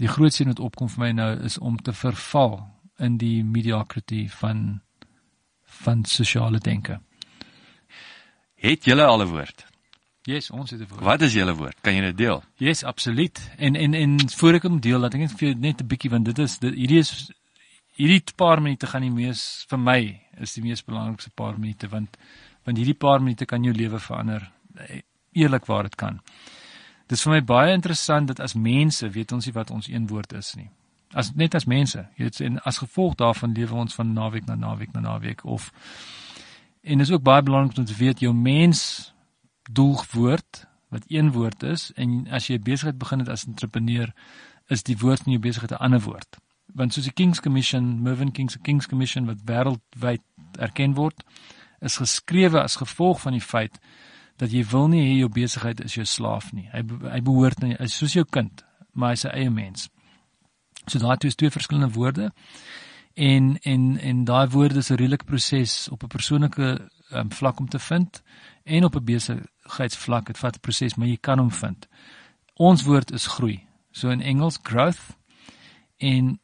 die 0.00 0.08
grootste 0.08 0.46
wat 0.48 0.60
opkom 0.60 0.88
vir 0.88 1.04
my 1.04 1.10
nou 1.12 1.30
is 1.44 1.58
om 1.58 1.76
te 1.76 1.92
verval 1.92 2.62
in 2.98 3.18
die 3.20 3.42
mediocrity 3.44 4.28
van 4.40 4.80
van 5.80 6.04
sosiale 6.04 6.58
denke. 6.58 7.00
Het 8.60 8.84
julle 8.84 9.04
al 9.04 9.22
'n 9.22 9.28
woord? 9.28 9.66
Yes, 10.22 10.50
ons 10.50 10.70
het 10.70 10.80
'n 10.80 10.86
woord. 10.88 11.02
Wat 11.02 11.22
is 11.22 11.32
julle 11.32 11.54
woord? 11.54 11.80
Kan 11.80 11.94
jy 11.94 12.00
dit 12.00 12.16
deel? 12.16 12.42
Yes, 12.56 12.84
absoluut. 12.84 13.50
En 13.56 13.76
en 13.76 13.94
en 13.94 14.30
voor 14.30 14.54
ek 14.54 14.62
hom 14.62 14.80
deel, 14.80 14.98
laat 14.98 15.14
ek 15.14 15.20
net 15.20 15.32
vir 15.32 15.48
jou 15.48 15.58
net 15.58 15.80
'n 15.80 15.86
bietjie 15.86 16.10
want 16.10 16.24
dit 16.24 16.38
is 16.38 16.58
dit, 16.58 16.74
hierdie 16.74 16.98
is 16.98 17.30
hierdie 18.00 18.34
paar 18.36 18.62
minute 18.62 18.86
gaan 18.86 19.02
die 19.02 19.10
mees 19.10 19.66
vir 19.68 19.78
my 19.78 20.00
is 20.40 20.54
die 20.56 20.62
mees 20.64 20.82
belangrikste 20.84 21.30
paar 21.36 21.58
minute 21.58 21.88
want 21.92 22.16
want 22.64 22.76
hierdie 22.76 22.94
paar 22.94 23.20
minute 23.22 23.44
kan 23.44 23.64
jou 23.64 23.74
lewe 23.74 23.98
verander. 23.98 24.52
Eerlikwaar 25.32 25.82
dit 25.82 25.94
kan. 25.94 26.20
Dit 27.06 27.18
is 27.18 27.24
vir 27.26 27.32
my 27.32 27.42
baie 27.44 27.72
interessant 27.74 28.28
dat 28.30 28.40
as 28.40 28.54
mense 28.54 29.08
weet 29.10 29.32
ons 29.32 29.46
nie 29.46 29.54
wat 29.54 29.70
ons 29.70 29.88
een 29.88 30.06
woord 30.06 30.32
is 30.32 30.54
nie. 30.54 30.68
As 31.10 31.32
net 31.34 31.54
as 31.54 31.66
mense, 31.66 32.04
weet 32.16 32.40
en 32.40 32.60
as 32.62 32.78
gevolg 32.78 33.16
daarvan 33.18 33.54
lewe 33.54 33.74
ons 33.74 33.94
van 33.94 34.12
naweek 34.14 34.46
na 34.46 34.54
naweek 34.54 34.92
na 34.94 35.00
naweek 35.00 35.44
of 35.44 35.72
en 36.82 36.98
dit 36.98 37.06
is 37.06 37.12
ook 37.12 37.22
baie 37.22 37.42
belangrik 37.42 37.78
om 37.78 37.84
te 37.84 37.96
weet 37.98 38.20
jou 38.20 38.34
mens 38.34 39.12
doelwoord 39.70 40.66
wat 40.90 41.02
een 41.06 41.32
woord 41.32 41.62
is 41.62 41.90
en 41.96 42.28
as 42.30 42.46
jy 42.46 42.58
'n 42.58 42.62
besigheid 42.62 42.98
begin 42.98 43.18
het 43.18 43.28
as 43.28 43.46
entrepreneur 43.46 44.14
is 44.68 44.82
die 44.82 44.96
woord 44.98 45.22
van 45.22 45.32
jou 45.32 45.42
besigheid 45.42 45.72
'n 45.72 45.82
ander 45.84 46.00
woord. 46.00 46.36
Want 46.74 46.92
soos 46.92 47.04
die 47.04 47.12
King's 47.12 47.40
Commission, 47.40 48.02
Mervyn 48.02 48.32
King's 48.32 48.56
King's 48.62 48.86
Commission 48.86 49.26
wat 49.26 49.42
wêreldwyd 49.44 50.22
erken 50.58 50.94
word, 50.94 51.24
is 51.80 51.96
geskrewe 51.96 52.62
as 52.62 52.76
gevolg 52.76 53.20
van 53.20 53.32
die 53.32 53.44
feit 53.44 53.78
dat 54.36 54.52
jy 54.52 54.64
wil 54.64 54.88
nie 54.88 55.02
hê 55.04 55.14
jou 55.20 55.28
besigheid 55.28 55.80
is 55.84 55.94
jou 55.94 56.04
slaaf 56.04 56.52
nie. 56.52 56.68
Hy 56.72 56.82
hy 57.12 57.20
behoort 57.20 57.60
nie, 57.60 57.74
hy's 57.76 57.96
soos 57.96 58.16
jou 58.16 58.24
kind, 58.24 58.64
maar 58.92 59.14
hy's 59.14 59.24
'n 59.24 59.34
eie 59.36 59.50
mens. 59.50 59.88
So 60.86 60.98
daai 60.98 61.16
twee 61.16 61.28
is 61.28 61.36
twee 61.36 61.50
verskillende 61.50 61.92
woorde. 61.94 62.32
En 63.14 63.58
en 63.62 63.98
en 63.98 64.24
daai 64.24 64.48
woorde 64.48 64.78
is 64.78 64.90
'n 64.90 64.96
redelike 64.96 65.24
proses 65.24 65.88
op 65.88 66.02
'n 66.02 66.06
persoonlike 66.06 66.88
um, 67.12 67.32
vlak 67.32 67.58
om 67.58 67.68
te 67.68 67.78
vind 67.78 68.22
en 68.64 68.84
op 68.84 68.94
'n 68.96 69.04
besigheidsvlak. 69.04 70.26
Dit 70.26 70.38
vat 70.38 70.56
'n 70.56 70.60
proses, 70.60 70.94
maar 70.94 71.06
jy 71.06 71.18
kan 71.20 71.38
hom 71.38 71.52
vind. 71.52 71.88
Ons 72.54 72.82
woord 72.82 73.12
is 73.12 73.26
groei. 73.26 73.66
So 73.90 74.08
in 74.08 74.22
Engels 74.22 74.58
growth 74.62 75.16
en 75.96 76.40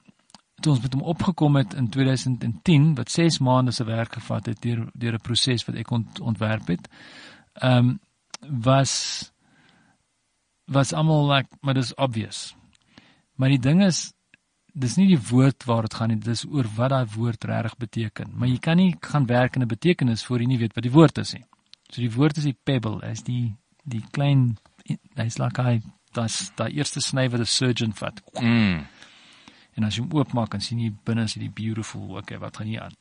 toe 0.61 0.73
ons 0.73 0.83
met 0.83 0.92
hom 0.92 1.03
opgekom 1.03 1.57
het 1.57 1.75
in 1.75 1.88
2010 1.88 2.95
wat 2.97 3.11
6 3.11 3.38
maande 3.38 3.73
se 3.73 3.85
werk 3.85 4.12
gevat 4.12 4.47
het 4.47 4.62
deur 4.62 4.87
deur 4.92 5.14
'n 5.14 5.23
proses 5.23 5.64
wat 5.64 5.77
ek 5.77 5.90
ont, 5.90 6.21
ontwerp 6.21 6.66
het. 6.66 6.88
Ehm 7.53 7.79
um, 7.79 8.01
was 8.62 9.33
was 10.64 10.92
almal 10.92 11.33
like 11.33 11.49
maar 11.61 11.75
dis 11.75 11.95
obvious. 11.95 12.55
Maar 13.35 13.49
die 13.49 13.59
ding 13.59 13.85
is 13.85 14.12
dis 14.73 14.97
nie 14.97 15.07
die 15.07 15.21
woord 15.31 15.64
waar 15.64 15.83
dit 15.83 15.95
gaan 15.95 16.09
nie, 16.09 16.19
dis 16.21 16.45
oor 16.45 16.66
wat 16.77 16.90
daai 16.92 17.07
woord 17.16 17.45
regtig 17.45 17.77
beteken. 17.77 18.33
Maar 18.35 18.49
jy 18.49 18.59
kan 18.59 18.77
nie 18.77 18.97
gaan 19.01 19.27
werk 19.27 19.57
in 19.57 19.62
'n 19.62 19.69
betekenis 19.69 20.25
voor 20.25 20.40
jy 20.40 20.47
nie 20.47 20.59
weet 20.59 20.75
wat 20.75 20.83
die 20.83 20.92
woord 20.92 21.19
is 21.19 21.33
nie. 21.33 21.45
So 21.90 22.01
die 22.01 22.12
woord 22.12 22.37
is 22.37 22.45
die 22.45 22.59
pebble, 22.64 23.01
is 23.11 23.23
die 23.23 23.57
die 23.85 24.03
klein 24.11 24.59
hy's 25.14 25.38
like 25.38 25.62
hy 25.62 25.81
das 26.12 26.53
daai 26.57 26.73
eerste 26.73 27.01
sny 27.01 27.29
wat 27.31 27.40
'n 27.40 27.47
surgeon 27.47 27.92
vat. 27.92 28.23
Mm. 28.40 28.87
En 29.77 29.85
as 29.85 29.97
jy 29.97 30.05
hom 30.05 30.15
oopmaak 30.17 30.57
en 30.57 30.65
sien 30.65 30.81
jy 30.81 30.93
binne 31.05 31.27
is 31.29 31.37
die 31.37 31.53
beautiful, 31.53 32.17
okay, 32.17 32.39
wat 32.41 32.57
gaan 32.57 32.71
hier 32.71 32.87
aan? 32.87 32.97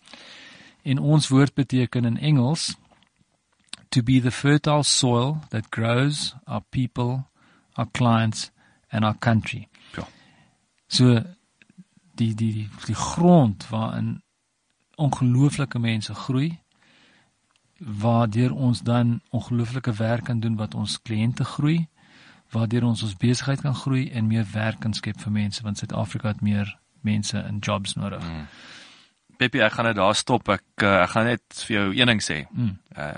En 0.84 1.00
ons 1.00 1.30
woord 1.32 1.56
beteken 1.56 2.06
in 2.06 2.20
Engels 2.20 2.76
to 3.90 4.04
be 4.04 4.20
the 4.20 4.32
fertile 4.32 4.84
soil 4.84 5.40
that 5.50 5.72
grows 5.72 6.36
our 6.46 6.62
people, 6.70 7.26
our 7.76 7.88
clients 7.92 8.52
and 8.92 9.06
our 9.06 9.18
country. 9.18 9.70
Ja. 9.96 10.08
So 10.88 11.24
die 12.16 12.34
die 12.36 12.52
die, 12.54 12.70
die 12.86 12.96
grond 12.96 13.68
waarin 13.72 14.22
ongelooflike 14.96 15.80
mense 15.80 16.14
groei 16.14 16.60
waardeur 17.80 18.54
ons 18.54 18.82
dan 18.82 19.22
ongelooflike 19.30 19.94
werk 19.94 20.24
kan 20.24 20.40
doen 20.40 20.56
wat 20.56 20.76
ons 20.76 21.02
kliënte 21.02 21.44
groei 21.44 21.88
waardeur 22.56 22.88
ons 22.88 23.04
ons 23.04 23.18
besigheid 23.20 23.62
kan 23.62 23.76
groei 23.76 24.08
en 24.12 24.28
meer 24.28 24.48
werk 24.54 24.80
kan 24.84 24.94
skep 24.94 25.20
vir 25.22 25.32
mense 25.32 25.64
want 25.64 25.82
Suid-Afrika 25.82 26.34
het 26.34 26.42
meer 26.42 26.72
mense 27.06 27.38
in 27.38 27.60
jobs 27.60 27.96
nodig. 28.00 28.24
Mm. 28.24 28.48
Peppy, 29.38 29.62
ek 29.62 29.76
gaan 29.78 29.90
net 29.90 30.00
daar 30.00 30.16
stop. 30.16 30.50
Ek 30.50 30.84
uh, 30.84 31.02
ek 31.04 31.12
gaan 31.14 31.28
net 31.30 31.66
vir 31.68 31.76
jou 31.76 31.88
een 31.94 32.14
ding 32.14 32.24
sê. 32.24 32.46
Mm. 32.52 32.78
Uh 32.96 33.18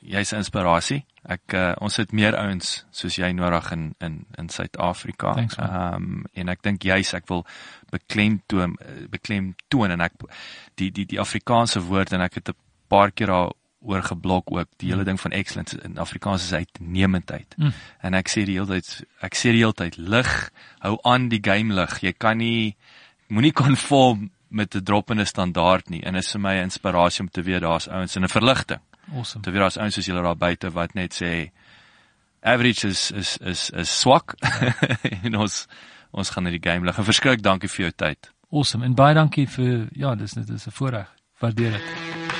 jy's 0.00 0.32
'n 0.32 0.40
inspirasie. 0.40 1.04
Ek 1.28 1.52
uh, 1.52 1.74
ons 1.84 1.96
het 2.00 2.12
meer 2.16 2.32
ouens 2.36 2.86
soos 2.90 3.18
jy 3.20 3.28
nodig 3.36 3.66
in 3.72 3.94
in 4.00 4.14
in 4.38 4.48
Suid-Afrika. 4.48 5.34
Ehm 5.36 5.94
um, 5.94 6.24
en 6.32 6.48
ek 6.48 6.62
dink 6.62 6.82
juis 6.82 7.12
ek 7.14 7.28
wil 7.28 7.44
beklem 7.92 8.40
toon 8.46 8.78
beklem 9.10 9.54
toon 9.68 9.90
en 9.90 10.00
ek 10.00 10.12
die 10.80 10.90
die 10.90 11.04
die 11.04 11.20
Afrikaanse 11.20 11.80
woord 11.80 12.12
en 12.12 12.20
ek 12.20 12.34
het 12.40 12.48
'n 12.48 12.56
paar 12.88 13.12
keer 13.12 13.26
daar 13.26 13.52
oor 13.80 14.02
geblok 14.02 14.50
ook 14.52 14.68
die 14.76 14.90
hele 14.92 15.04
ding 15.04 15.20
van 15.20 15.32
excellence 15.32 15.78
in 15.84 15.98
Afrikaans 15.98 16.44
is 16.44 16.52
uitnemendheid. 16.52 17.54
Mm. 17.56 17.72
En 18.00 18.14
ek 18.14 18.28
sê 18.28 18.44
die 18.44 18.58
hele 18.58 18.80
tyd 18.80 18.90
ek 19.24 19.38
sê 19.38 19.54
die 19.54 19.62
hele 19.62 19.76
tyd 19.76 19.96
lig, 19.96 20.50
hou 20.84 20.98
aan 21.08 21.30
die 21.32 21.40
game 21.42 21.74
lig. 21.74 21.96
Jy 22.04 22.12
kan 22.12 22.38
nie 22.38 22.76
moenie 23.28 23.54
konform 23.56 24.28
met 24.50 24.74
'n 24.74 24.84
droppende 24.84 25.24
standaard 25.24 25.88
nie 25.88 26.02
en 26.02 26.14
is 26.14 26.32
vir 26.32 26.40
my 26.40 26.54
'n 26.58 26.68
inspirasie 26.68 27.20
om 27.22 27.30
te 27.30 27.42
weet 27.42 27.60
daar's 27.60 27.88
ouens 27.88 28.16
in 28.16 28.24
'n 28.24 28.28
verligting. 28.28 28.80
Awesome. 29.14 29.42
Te 29.42 29.50
weet 29.50 29.60
daar's 29.60 29.76
ouens 29.76 29.94
soos 29.94 30.06
julle 30.06 30.22
daar 30.22 30.36
buite 30.36 30.70
wat 30.70 30.94
net 30.94 31.14
sê 31.14 31.50
average 32.42 32.88
is 32.88 33.10
is 33.10 33.36
is 33.36 33.70
is 33.70 34.00
swak 34.00 34.34
en 35.24 35.36
ons 35.36 35.66
ons 36.10 36.30
gaan 36.30 36.42
net 36.42 36.62
die 36.62 36.70
game 36.70 36.86
lig. 36.86 36.98
En 36.98 37.04
verskrik 37.04 37.42
dankie 37.42 37.68
vir 37.68 37.84
jou 37.84 37.92
tyd. 37.96 38.30
Awesome. 38.50 38.84
En 38.84 38.94
baie 38.94 39.14
dankie 39.14 39.46
vir 39.48 39.88
ja, 39.92 40.14
dis 40.14 40.32
dit 40.32 40.48
is 40.48 40.66
'n 40.66 40.70
voorreg. 40.70 41.08
Waardeer 41.38 41.70
dit. 41.70 42.39